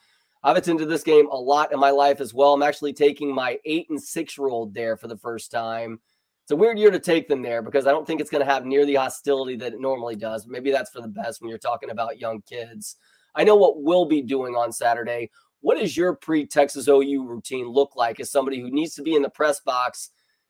I've 0.43 0.57
attended 0.57 0.89
this 0.89 1.03
game 1.03 1.27
a 1.31 1.35
lot 1.35 1.71
in 1.71 1.79
my 1.79 1.89
life 1.89 2.19
as 2.19 2.33
well. 2.33 2.53
I'm 2.53 2.61
actually 2.61 2.93
taking 2.93 3.33
my 3.33 3.57
eight 3.63 3.89
and 3.89 4.01
six 4.01 4.37
year 4.37 4.49
old 4.49 4.73
there 4.73 4.97
for 4.97 5.07
the 5.07 5.17
first 5.17 5.49
time 5.49 5.99
it's 6.43 6.51
a 6.51 6.57
weird 6.57 6.77
year 6.77 6.91
to 6.91 6.99
take 6.99 7.29
them 7.29 7.41
there 7.41 7.61
because 7.61 7.87
I 7.87 7.91
don't 7.91 8.05
think 8.05 8.19
it's 8.19 8.29
going 8.29 8.45
to 8.45 8.51
have 8.51 8.65
near 8.65 8.85
the 8.85 8.95
hostility 8.95 9.55
that 9.57 9.73
it 9.73 9.79
normally 9.79 10.17
does. 10.17 10.45
Maybe 10.45 10.71
that's 10.71 10.91
for 10.91 10.99
the 10.99 11.07
best 11.07 11.41
when 11.41 11.49
you're 11.49 11.57
talking 11.57 11.89
about 11.89 12.19
young 12.19 12.41
kids. 12.41 12.97
I 13.33 13.45
know 13.45 13.55
what 13.55 13.81
we'll 13.81 14.05
be 14.05 14.21
doing 14.21 14.53
on 14.53 14.73
Saturday. 14.73 15.31
What 15.61 15.79
does 15.79 15.95
your 15.95 16.15
pre 16.15 16.45
Texas 16.45 16.89
OU 16.89 17.25
routine 17.25 17.67
look 17.67 17.95
like 17.95 18.19
as 18.19 18.29
somebody 18.29 18.59
who 18.59 18.69
needs 18.69 18.93
to 18.95 19.01
be 19.01 19.15
in 19.15 19.21
the 19.21 19.29
press 19.29 19.61
box 19.61 20.09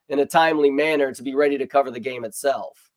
in 0.10 0.18
a 0.18 0.26
timely 0.26 0.72
manner 0.72 1.14
to 1.14 1.22
be 1.22 1.36
ready 1.36 1.60
to 1.60 1.68
cover 1.68 1.92
the 1.92 2.00
game 2.00 2.26
itself? 2.26 2.90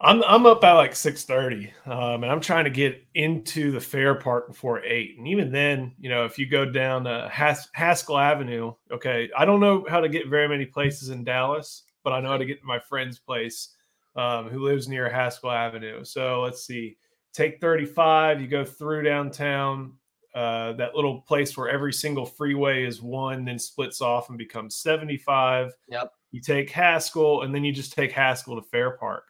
I'm 0.00 0.24
I'm 0.24 0.46
up 0.46 0.64
at 0.64 0.72
like 0.72 0.96
six 0.96 1.24
thirty, 1.24 1.70
um, 1.84 2.24
and 2.24 2.32
I'm 2.32 2.40
trying 2.40 2.64
to 2.64 2.70
get 2.70 3.04
into 3.14 3.70
the 3.70 3.80
fair 3.80 4.14
part 4.14 4.48
before 4.48 4.82
eight. 4.82 5.16
And 5.18 5.28
even 5.28 5.52
then, 5.52 5.92
you 6.00 6.08
know, 6.08 6.24
if 6.24 6.38
you 6.38 6.46
go 6.46 6.64
down 6.64 7.06
uh, 7.06 7.28
Has- 7.28 7.68
Haskell 7.74 8.16
Avenue, 8.16 8.72
okay, 8.90 9.28
I 9.36 9.44
don't 9.44 9.60
know 9.60 9.84
how 9.86 10.00
to 10.00 10.08
get 10.08 10.28
very 10.28 10.48
many 10.48 10.64
places 10.64 11.10
in 11.10 11.22
Dallas 11.22 11.82
but 12.04 12.12
I 12.12 12.20
know 12.20 12.30
how 12.30 12.38
to 12.38 12.44
get 12.44 12.60
to 12.60 12.66
my 12.66 12.78
friend's 12.78 13.18
place 13.18 13.74
um, 14.16 14.48
who 14.48 14.60
lives 14.60 14.88
near 14.88 15.08
Haskell 15.08 15.50
Avenue. 15.50 16.04
So 16.04 16.42
let's 16.42 16.64
see, 16.64 16.96
take 17.32 17.60
35, 17.60 18.40
you 18.40 18.48
go 18.48 18.64
through 18.64 19.04
downtown, 19.04 19.94
uh, 20.34 20.72
that 20.74 20.94
little 20.94 21.20
place 21.22 21.56
where 21.56 21.68
every 21.68 21.92
single 21.92 22.24
freeway 22.24 22.84
is 22.84 23.02
one, 23.02 23.44
then 23.44 23.58
splits 23.58 24.00
off 24.00 24.28
and 24.28 24.38
becomes 24.38 24.76
75. 24.76 25.72
Yep. 25.88 26.12
You 26.30 26.40
take 26.40 26.70
Haskell, 26.70 27.42
and 27.42 27.54
then 27.54 27.64
you 27.64 27.72
just 27.72 27.92
take 27.92 28.12
Haskell 28.12 28.56
to 28.56 28.62
Fair 28.62 28.92
Park. 28.92 29.24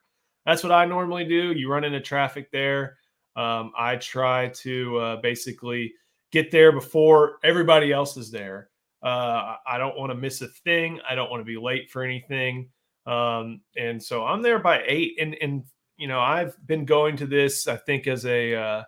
That's 0.44 0.62
what 0.62 0.72
I 0.72 0.84
normally 0.84 1.24
do. 1.24 1.52
You 1.52 1.70
run 1.70 1.84
into 1.84 2.00
traffic 2.00 2.50
there. 2.50 2.98
Um, 3.36 3.72
I 3.78 3.96
try 3.96 4.48
to 4.48 4.98
uh, 4.98 5.20
basically 5.22 5.94
get 6.32 6.50
there 6.50 6.72
before 6.72 7.38
everybody 7.42 7.92
else 7.92 8.16
is 8.16 8.30
there. 8.30 8.68
Uh, 9.02 9.56
I 9.66 9.78
don't 9.78 9.96
want 9.96 10.10
to 10.10 10.14
miss 10.14 10.42
a 10.42 10.48
thing. 10.48 11.00
I 11.08 11.14
don't 11.14 11.30
want 11.30 11.40
to 11.40 11.44
be 11.44 11.56
late 11.56 11.90
for 11.90 12.02
anything. 12.02 12.68
Um, 13.06 13.62
and 13.76 14.02
so 14.02 14.24
I'm 14.24 14.42
there 14.42 14.58
by 14.58 14.82
eight. 14.86 15.16
And 15.20 15.36
and 15.40 15.64
you 15.96 16.08
know 16.08 16.20
I've 16.20 16.54
been 16.66 16.84
going 16.84 17.16
to 17.18 17.26
this 17.26 17.66
I 17.66 17.76
think 17.76 18.06
as 18.06 18.26
a 18.26 18.54
uh, 18.54 18.84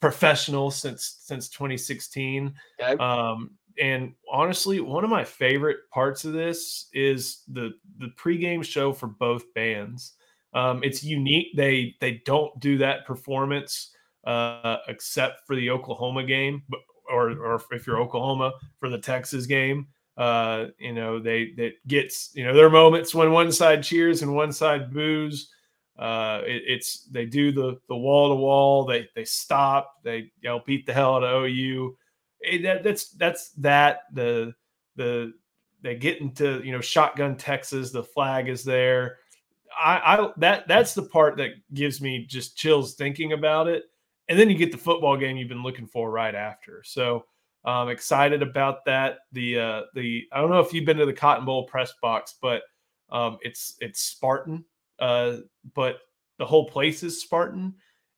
professional 0.00 0.70
since 0.70 1.18
since 1.22 1.48
2016. 1.48 2.54
Okay. 2.80 3.02
Um, 3.02 3.50
and 3.80 4.14
honestly, 4.30 4.80
one 4.80 5.04
of 5.04 5.10
my 5.10 5.24
favorite 5.24 5.78
parts 5.90 6.24
of 6.24 6.32
this 6.32 6.88
is 6.92 7.42
the 7.48 7.72
the 7.98 8.10
pregame 8.18 8.64
show 8.64 8.92
for 8.92 9.06
both 9.06 9.44
bands. 9.54 10.14
Um, 10.54 10.82
it's 10.82 11.02
unique. 11.02 11.56
They 11.56 11.94
they 12.00 12.22
don't 12.26 12.58
do 12.60 12.78
that 12.78 13.06
performance 13.06 13.94
uh, 14.24 14.78
except 14.88 15.46
for 15.46 15.56
the 15.56 15.70
Oklahoma 15.70 16.24
game, 16.24 16.62
or 17.12 17.30
or 17.30 17.60
if 17.70 17.86
you're 17.86 18.00
Oklahoma 18.00 18.52
for 18.78 18.88
the 18.88 18.98
Texas 18.98 19.46
game. 19.46 19.86
Uh, 20.16 20.66
you 20.78 20.92
know, 20.92 21.18
they 21.18 21.52
that 21.56 21.72
gets 21.86 22.30
you 22.34 22.44
know 22.44 22.54
there 22.54 22.66
are 22.66 22.70
moments 22.70 23.14
when 23.14 23.32
one 23.32 23.50
side 23.50 23.82
cheers 23.82 24.22
and 24.22 24.34
one 24.34 24.52
side 24.52 24.92
boos. 24.92 25.50
Uh, 25.98 26.40
it, 26.44 26.62
it's 26.66 27.04
they 27.06 27.24
do 27.24 27.52
the 27.52 27.78
the 27.88 27.96
wall 27.96 28.28
to 28.30 28.34
wall. 28.34 28.84
They 28.84 29.08
they 29.14 29.24
stop. 29.24 30.02
They 30.02 30.32
yell 30.42 30.62
beat 30.66 30.86
the 30.86 30.92
hell 30.92 31.16
out 31.16 31.24
of 31.24 31.44
OU. 31.44 31.96
It, 32.40 32.62
that, 32.62 32.82
that's 32.82 33.10
that's 33.10 33.50
that 33.58 34.00
the 34.12 34.54
the 34.96 35.32
they 35.82 35.96
get 35.96 36.20
into 36.20 36.60
you 36.64 36.72
know 36.72 36.80
shotgun 36.80 37.36
Texas. 37.36 37.90
The 37.90 38.04
flag 38.04 38.48
is 38.48 38.64
there. 38.64 39.18
I, 39.78 40.16
I 40.16 40.30
that 40.38 40.68
that's 40.68 40.94
the 40.94 41.02
part 41.02 41.36
that 41.38 41.52
gives 41.72 42.00
me 42.00 42.26
just 42.26 42.56
chills 42.56 42.94
thinking 42.94 43.32
about 43.32 43.68
it. 43.68 43.84
And 44.32 44.40
then 44.40 44.48
you 44.48 44.56
get 44.56 44.72
the 44.72 44.78
football 44.78 45.14
game 45.18 45.36
you've 45.36 45.50
been 45.50 45.62
looking 45.62 45.86
for 45.86 46.10
right 46.10 46.34
after. 46.34 46.82
So 46.86 47.26
I'm 47.66 47.90
excited 47.90 48.40
about 48.40 48.82
that. 48.86 49.18
The 49.32 49.60
uh, 49.60 49.82
the 49.94 50.26
I 50.32 50.40
don't 50.40 50.48
know 50.48 50.60
if 50.60 50.72
you've 50.72 50.86
been 50.86 50.96
to 50.96 51.04
the 51.04 51.12
Cotton 51.12 51.44
Bowl 51.44 51.66
press 51.66 51.92
box, 52.00 52.36
but 52.40 52.62
um, 53.10 53.36
it's 53.42 53.76
it's 53.80 54.00
Spartan, 54.00 54.64
uh, 55.00 55.36
but 55.74 55.98
the 56.38 56.46
whole 56.46 56.66
place 56.66 57.02
is 57.02 57.20
Spartan, 57.20 57.74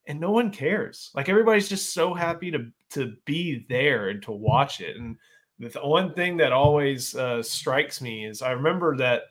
and 0.06 0.20
no 0.20 0.30
one 0.30 0.52
cares. 0.52 1.10
Like 1.16 1.28
everybody's 1.28 1.68
just 1.68 1.92
so 1.92 2.14
happy 2.14 2.52
to 2.52 2.70
to 2.90 3.16
be 3.24 3.66
there 3.68 4.10
and 4.10 4.22
to 4.22 4.30
watch 4.30 4.80
it. 4.80 4.96
And 4.96 5.16
the 5.58 5.80
one 5.80 6.14
thing 6.14 6.36
that 6.36 6.52
always 6.52 7.16
uh, 7.16 7.42
strikes 7.42 8.00
me 8.00 8.24
is 8.24 8.40
I 8.40 8.52
remember 8.52 8.96
that 8.98 9.22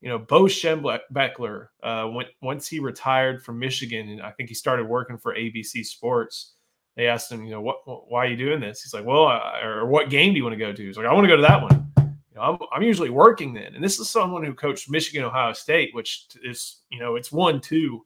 you 0.00 0.08
know 0.08 0.18
Bo 0.18 0.44
Schembechler 0.44 1.68
uh, 1.82 2.06
when, 2.06 2.26
once 2.42 2.66
he 2.68 2.80
retired 2.80 3.42
from 3.44 3.58
Michigan, 3.58 4.08
and 4.08 4.22
I 4.22 4.30
think 4.30 4.48
he 4.48 4.54
started 4.54 4.86
working 4.86 5.18
for 5.18 5.34
ABC 5.34 5.84
Sports 5.84 6.54
they 6.96 7.06
asked 7.06 7.30
him, 7.30 7.44
you 7.44 7.50
know, 7.50 7.60
what, 7.60 7.78
why 8.10 8.26
are 8.26 8.28
you 8.28 8.36
doing 8.36 8.60
this? 8.60 8.82
He's 8.82 8.92
like, 8.92 9.04
well, 9.04 9.26
I, 9.26 9.60
or 9.62 9.86
what 9.86 10.10
game 10.10 10.32
do 10.32 10.36
you 10.36 10.44
want 10.44 10.54
to 10.54 10.58
go 10.58 10.72
to? 10.72 10.86
He's 10.86 10.96
like, 10.96 11.06
I 11.06 11.12
want 11.12 11.24
to 11.24 11.28
go 11.28 11.36
to 11.36 11.42
that 11.42 11.62
one. 11.62 11.92
You 11.96 12.36
know, 12.36 12.42
I'm, 12.42 12.58
I'm 12.72 12.82
usually 12.82 13.10
working 13.10 13.54
then. 13.54 13.74
And 13.74 13.82
this 13.82 13.98
is 13.98 14.10
someone 14.10 14.44
who 14.44 14.54
coached 14.54 14.90
Michigan, 14.90 15.24
Ohio 15.24 15.52
State, 15.52 15.94
which 15.94 16.26
is, 16.42 16.80
you 16.90 16.98
know, 16.98 17.16
it's 17.16 17.32
one, 17.32 17.60
two, 17.60 18.04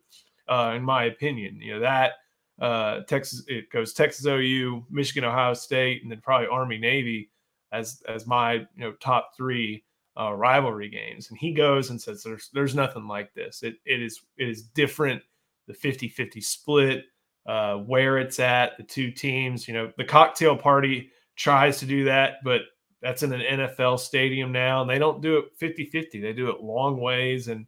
uh, 0.49 0.75
in 0.77 0.83
my 0.83 1.05
opinion, 1.05 1.61
you 1.61 1.75
know, 1.75 1.81
that, 1.81 2.13
uh, 2.61 3.01
Texas, 3.09 3.43
it 3.49 3.71
goes 3.71 3.93
Texas 3.93 4.27
OU, 4.27 4.85
Michigan, 4.91 5.25
Ohio 5.25 5.55
State, 5.55 6.03
and 6.03 6.11
then 6.11 6.21
probably 6.21 6.47
Army 6.47 6.79
Navy 6.79 7.31
as, 7.73 8.03
as 8.07 8.27
my, 8.27 8.55
you 8.55 8.67
know, 8.77 8.93
top 8.93 9.33
three, 9.37 9.84
uh, 10.19 10.33
rivalry 10.33 10.89
games. 10.89 11.31
And 11.31 11.39
he 11.39 11.53
goes 11.53 11.91
and 11.91 12.01
says, 12.01 12.23
there's, 12.23 12.51
there's 12.53 12.75
nothing 12.75 13.07
like 13.07 13.35
this. 13.35 13.63
It, 13.63 13.77
it 13.85 14.03
is, 14.03 14.21
it 14.37 14.49
is 14.49 14.63
different. 14.63 15.23
The 15.67 15.75
50, 15.75 16.09
50 16.09 16.41
split, 16.41 17.05
uh, 17.47 17.77
where 17.77 18.19
it's 18.19 18.39
at, 18.39 18.77
the 18.77 18.83
two 18.83 19.11
teams. 19.11 19.67
You 19.67 19.75
know, 19.75 19.93
the 19.97 20.05
cocktail 20.05 20.57
party 20.57 21.11
tries 21.37 21.79
to 21.79 21.87
do 21.87 22.05
that, 22.05 22.45
but 22.45 22.63
that's 23.05 23.23
in 23.23 23.33
an 23.33 23.61
NFL 23.61 24.01
stadium 24.01 24.51
now, 24.51 24.81
and 24.81 24.89
they 24.89 24.99
don't 24.99 25.21
do 25.21 25.37
it 25.37 25.45
50 25.57 25.85
50. 25.87 26.21
They 26.21 26.33
do 26.33 26.49
it 26.49 26.63
long 26.63 26.99
ways, 26.99 27.49
and 27.49 27.67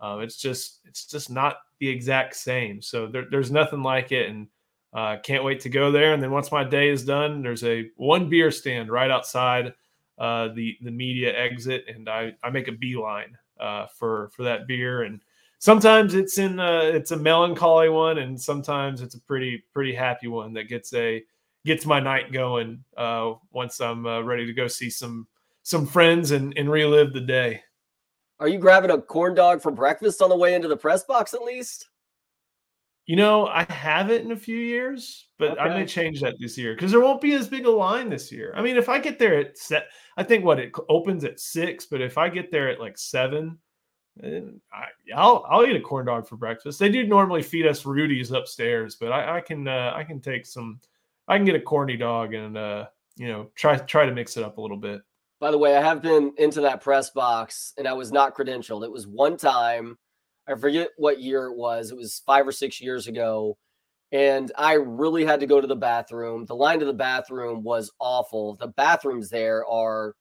um, 0.00 0.20
it's 0.20 0.36
just 0.36 0.80
it's 0.84 1.06
just 1.06 1.28
not 1.28 1.56
the 1.80 1.88
exact 1.88 2.36
same. 2.36 2.80
So 2.80 3.08
there, 3.08 3.24
there's 3.28 3.50
nothing 3.50 3.82
like 3.82 4.12
it, 4.12 4.28
and 4.28 4.46
uh, 4.92 5.16
can't 5.22 5.42
wait 5.42 5.60
to 5.60 5.68
go 5.68 5.90
there. 5.90 6.14
And 6.14 6.22
then 6.22 6.30
once 6.30 6.52
my 6.52 6.62
day 6.62 6.88
is 6.88 7.04
done, 7.04 7.42
there's 7.42 7.64
a 7.64 7.90
one 7.96 8.28
beer 8.28 8.52
stand 8.52 8.88
right 8.88 9.10
outside 9.10 9.74
uh, 10.18 10.48
the 10.54 10.76
the 10.82 10.90
media 10.90 11.36
exit, 11.36 11.84
and 11.88 12.08
I 12.08 12.34
I 12.42 12.50
make 12.50 12.68
a 12.68 12.72
beeline 12.72 13.36
uh, 13.60 13.86
for 13.86 14.30
for 14.34 14.42
that 14.44 14.66
beer. 14.66 15.02
And 15.02 15.20
sometimes 15.58 16.14
it's 16.14 16.38
in 16.38 16.60
a, 16.60 16.82
it's 16.84 17.10
a 17.10 17.16
melancholy 17.16 17.88
one 17.88 18.18
and 18.18 18.40
sometimes 18.40 19.00
it's 19.00 19.14
a 19.14 19.20
pretty 19.20 19.64
pretty 19.72 19.94
happy 19.94 20.28
one 20.28 20.52
that 20.52 20.64
gets 20.64 20.92
a 20.94 21.22
gets 21.64 21.86
my 21.86 21.98
night 21.98 22.32
going 22.32 22.84
uh, 22.96 23.32
once 23.52 23.80
i'm 23.80 24.06
uh, 24.06 24.20
ready 24.20 24.46
to 24.46 24.52
go 24.52 24.68
see 24.68 24.90
some 24.90 25.26
some 25.62 25.84
friends 25.84 26.30
and, 26.30 26.56
and 26.56 26.70
relive 26.70 27.12
the 27.12 27.20
day. 27.20 27.60
Are 28.38 28.46
you 28.46 28.58
grabbing 28.58 28.92
a 28.92 29.00
corn 29.00 29.34
dog 29.34 29.60
for 29.60 29.72
breakfast 29.72 30.22
on 30.22 30.28
the 30.28 30.36
way 30.36 30.54
into 30.54 30.68
the 30.68 30.76
press 30.76 31.02
box 31.02 31.34
at 31.34 31.42
least 31.42 31.88
you 33.06 33.16
know 33.16 33.46
i 33.46 33.64
haven't 33.70 34.24
in 34.24 34.32
a 34.32 34.36
few 34.36 34.56
years 34.56 35.28
but 35.38 35.52
okay. 35.52 35.60
i 35.60 35.68
may 35.68 35.86
change 35.86 36.20
that 36.20 36.34
this 36.38 36.58
year 36.58 36.74
because 36.74 36.90
there 36.90 37.00
won't 37.00 37.20
be 37.20 37.32
as 37.34 37.48
big 37.48 37.66
a 37.66 37.70
line 37.70 38.10
this 38.10 38.30
year 38.30 38.52
i 38.56 38.62
mean 38.62 38.76
if 38.76 38.88
i 38.88 38.98
get 38.98 39.18
there 39.18 39.38
at 39.38 39.56
set 39.56 39.86
i 40.16 40.22
think 40.22 40.44
what 40.44 40.58
it 40.58 40.72
opens 40.88 41.24
at 41.24 41.40
six 41.40 41.86
but 41.86 42.00
if 42.00 42.18
i 42.18 42.28
get 42.28 42.50
there 42.50 42.68
at 42.68 42.80
like 42.80 42.98
seven 42.98 43.58
and 44.22 44.60
I, 44.72 44.86
will 45.14 45.44
I'll 45.48 45.66
eat 45.66 45.76
a 45.76 45.80
corn 45.80 46.06
dog 46.06 46.26
for 46.26 46.36
breakfast. 46.36 46.78
They 46.78 46.88
do 46.88 47.06
normally 47.06 47.42
feed 47.42 47.66
us 47.66 47.84
Rudy's 47.84 48.30
upstairs, 48.30 48.96
but 48.96 49.12
I, 49.12 49.38
I 49.38 49.40
can 49.40 49.68
uh, 49.68 49.92
I 49.94 50.04
can 50.04 50.20
take 50.20 50.46
some. 50.46 50.80
I 51.28 51.36
can 51.36 51.44
get 51.44 51.56
a 51.56 51.60
corny 51.60 51.96
dog 51.96 52.34
and 52.34 52.56
uh, 52.56 52.86
you 53.16 53.28
know 53.28 53.50
try 53.54 53.76
try 53.76 54.06
to 54.06 54.12
mix 54.12 54.36
it 54.36 54.44
up 54.44 54.58
a 54.58 54.60
little 54.60 54.76
bit. 54.76 55.02
By 55.38 55.50
the 55.50 55.58
way, 55.58 55.76
I 55.76 55.82
have 55.82 56.00
been 56.00 56.32
into 56.38 56.62
that 56.62 56.80
press 56.80 57.10
box 57.10 57.74
and 57.76 57.86
I 57.86 57.92
was 57.92 58.10
not 58.10 58.34
credentialed. 58.34 58.84
It 58.84 58.92
was 58.92 59.06
one 59.06 59.36
time. 59.36 59.98
I 60.48 60.54
forget 60.54 60.90
what 60.96 61.20
year 61.20 61.46
it 61.46 61.56
was. 61.56 61.90
It 61.90 61.96
was 61.96 62.22
five 62.24 62.46
or 62.46 62.52
six 62.52 62.80
years 62.80 63.06
ago. 63.06 63.58
And 64.12 64.52
I 64.56 64.74
really 64.74 65.24
had 65.24 65.40
to 65.40 65.46
go 65.46 65.60
to 65.60 65.66
the 65.66 65.74
bathroom. 65.76 66.46
The 66.46 66.54
line 66.54 66.78
to 66.78 66.84
the 66.86 66.92
bathroom 66.92 67.62
was 67.64 67.90
awful. 67.98 68.54
The 68.56 68.68
bathrooms 68.68 69.28
there 69.30 69.66
are 69.66 70.14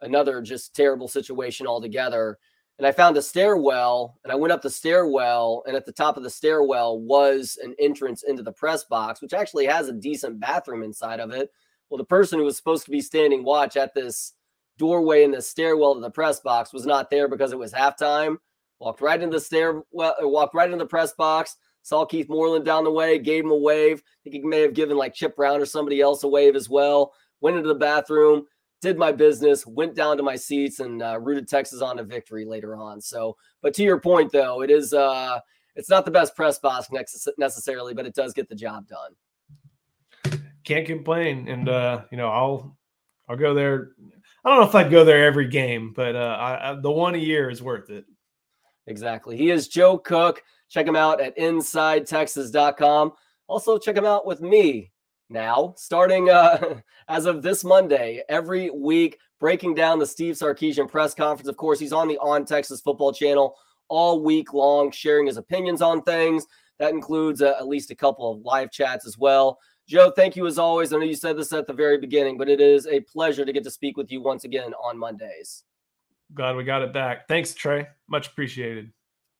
another 0.00 0.40
just 0.40 0.74
terrible 0.74 1.08
situation 1.08 1.66
altogether 1.66 2.38
and 2.78 2.86
I 2.86 2.92
found 2.92 3.16
a 3.16 3.22
stairwell 3.22 4.18
and 4.22 4.32
I 4.32 4.36
went 4.36 4.52
up 4.52 4.62
the 4.62 4.70
stairwell 4.70 5.64
and 5.66 5.76
at 5.76 5.84
the 5.84 5.92
top 5.92 6.16
of 6.16 6.22
the 6.22 6.30
stairwell 6.30 7.00
was 7.00 7.58
an 7.62 7.74
entrance 7.78 8.22
into 8.22 8.42
the 8.42 8.52
press 8.52 8.84
box 8.84 9.20
which 9.20 9.34
actually 9.34 9.66
has 9.66 9.88
a 9.88 9.92
decent 9.92 10.40
bathroom 10.40 10.82
inside 10.82 11.20
of 11.20 11.32
it. 11.32 11.50
Well, 11.90 11.98
the 11.98 12.04
person 12.04 12.38
who 12.38 12.44
was 12.44 12.56
supposed 12.56 12.84
to 12.84 12.90
be 12.90 13.00
standing 13.00 13.44
watch 13.44 13.76
at 13.76 13.94
this 13.94 14.34
doorway 14.76 15.24
in 15.24 15.32
the 15.32 15.42
stairwell 15.42 15.94
to 15.94 16.00
the 16.00 16.10
press 16.10 16.40
box 16.40 16.72
was 16.72 16.86
not 16.86 17.10
there 17.10 17.28
because 17.28 17.52
it 17.52 17.58
was 17.58 17.72
halftime. 17.72 18.36
Walked 18.80 19.00
right 19.00 19.20
into 19.20 19.36
the 19.36 19.40
stairwell, 19.40 20.14
uh, 20.22 20.28
walked 20.28 20.54
right 20.54 20.70
into 20.70 20.82
the 20.82 20.88
press 20.88 21.12
box, 21.12 21.56
saw 21.82 22.04
Keith 22.04 22.28
Moreland 22.28 22.64
down 22.64 22.84
the 22.84 22.90
way, 22.90 23.18
gave 23.18 23.44
him 23.44 23.50
a 23.50 23.56
wave. 23.56 23.98
I 23.98 24.30
think 24.30 24.34
he 24.34 24.48
may 24.48 24.60
have 24.60 24.74
given 24.74 24.96
like 24.96 25.14
Chip 25.14 25.34
Brown 25.36 25.60
or 25.60 25.66
somebody 25.66 26.00
else 26.00 26.22
a 26.22 26.28
wave 26.28 26.54
as 26.54 26.68
well. 26.68 27.12
Went 27.40 27.56
into 27.56 27.68
the 27.68 27.74
bathroom, 27.74 28.44
did 28.80 28.98
my 28.98 29.12
business, 29.12 29.66
went 29.66 29.94
down 29.94 30.16
to 30.16 30.22
my 30.22 30.36
seats, 30.36 30.80
and 30.80 31.02
uh, 31.02 31.18
rooted 31.20 31.48
Texas 31.48 31.82
on 31.82 31.98
a 31.98 32.04
victory 32.04 32.44
later 32.44 32.76
on. 32.76 33.00
So, 33.00 33.36
but 33.62 33.74
to 33.74 33.82
your 33.82 34.00
point, 34.00 34.32
though, 34.32 34.62
it 34.62 34.70
is 34.70 34.92
uh, 34.92 35.40
it's 35.74 35.90
not 35.90 36.04
the 36.04 36.10
best 36.10 36.36
press 36.36 36.58
box 36.58 36.88
necessarily, 37.38 37.94
but 37.94 38.06
it 38.06 38.14
does 38.14 38.32
get 38.32 38.48
the 38.48 38.54
job 38.54 38.86
done. 38.88 40.40
Can't 40.64 40.86
complain, 40.86 41.48
and 41.48 41.68
uh, 41.68 42.02
you 42.10 42.16
know, 42.16 42.28
I'll 42.28 42.76
I'll 43.28 43.36
go 43.36 43.54
there. 43.54 43.92
I 44.44 44.50
don't 44.50 44.60
know 44.60 44.68
if 44.68 44.74
I'd 44.74 44.90
go 44.90 45.04
there 45.04 45.24
every 45.24 45.48
game, 45.48 45.92
but 45.94 46.14
uh, 46.14 46.36
I, 46.38 46.70
I, 46.70 46.74
the 46.74 46.90
one 46.90 47.14
a 47.14 47.18
year 47.18 47.50
is 47.50 47.62
worth 47.62 47.90
it. 47.90 48.04
Exactly. 48.88 49.36
He 49.36 49.50
is 49.50 49.68
Joe 49.68 49.98
Cook. 49.98 50.42
Check 50.70 50.86
him 50.86 50.96
out 50.96 51.20
at 51.20 51.36
InsideTexas.com. 51.36 53.12
Also, 53.46 53.78
check 53.78 53.96
him 53.96 54.04
out 54.04 54.26
with 54.26 54.40
me 54.40 54.90
now, 55.30 55.74
starting 55.76 56.30
uh, 56.30 56.80
as 57.08 57.26
of 57.26 57.42
this 57.42 57.64
Monday, 57.64 58.22
every 58.28 58.70
week, 58.70 59.18
breaking 59.40 59.74
down 59.74 59.98
the 59.98 60.06
Steve 60.06 60.34
Sarkisian 60.34 60.88
press 60.88 61.14
conference. 61.14 61.48
Of 61.48 61.56
course, 61.56 61.78
he's 61.78 61.92
on 61.92 62.08
the 62.08 62.18
On 62.18 62.44
Texas 62.44 62.80
Football 62.80 63.12
channel 63.12 63.56
all 63.88 64.22
week 64.22 64.52
long, 64.52 64.90
sharing 64.90 65.26
his 65.26 65.36
opinions 65.36 65.82
on 65.82 66.02
things. 66.02 66.46
That 66.78 66.92
includes 66.92 67.42
uh, 67.42 67.54
at 67.58 67.68
least 67.68 67.90
a 67.90 67.94
couple 67.94 68.32
of 68.32 68.40
live 68.40 68.70
chats 68.70 69.06
as 69.06 69.18
well. 69.18 69.58
Joe, 69.86 70.12
thank 70.14 70.36
you 70.36 70.46
as 70.46 70.58
always. 70.58 70.92
I 70.92 70.98
know 70.98 71.04
you 71.04 71.14
said 71.14 71.36
this 71.36 71.52
at 71.52 71.66
the 71.66 71.72
very 71.72 71.98
beginning, 71.98 72.38
but 72.38 72.48
it 72.48 72.60
is 72.60 72.86
a 72.86 73.00
pleasure 73.00 73.44
to 73.44 73.52
get 73.52 73.64
to 73.64 73.70
speak 73.70 73.96
with 73.96 74.12
you 74.12 74.22
once 74.22 74.44
again 74.44 74.72
on 74.82 74.98
Mondays. 74.98 75.64
Glad 76.34 76.56
we 76.56 76.64
got 76.64 76.82
it 76.82 76.92
back. 76.92 77.26
Thanks, 77.28 77.54
Trey. 77.54 77.88
Much 78.08 78.28
appreciated. 78.28 78.92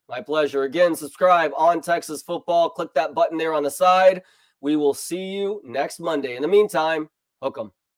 My 0.09 0.23
pleasure. 0.23 0.63
Again, 0.63 0.97
subscribe 0.97 1.53
on 1.57 1.83
Texas 1.83 2.23
Football. 2.23 2.71
Click 2.71 2.95
that 2.95 3.15
button 3.15 3.37
there 3.37 3.53
on 3.53 3.63
the 3.63 3.71
side. 3.71 4.23
We 4.61 4.77
will 4.77 4.95
see 4.95 5.37
you 5.37 5.61
next 5.65 6.01
Monday. 6.01 6.35
In 6.35 6.43
the 6.43 6.49
meantime, 6.49 7.11
hook 7.43 7.59
'em. 7.59 7.73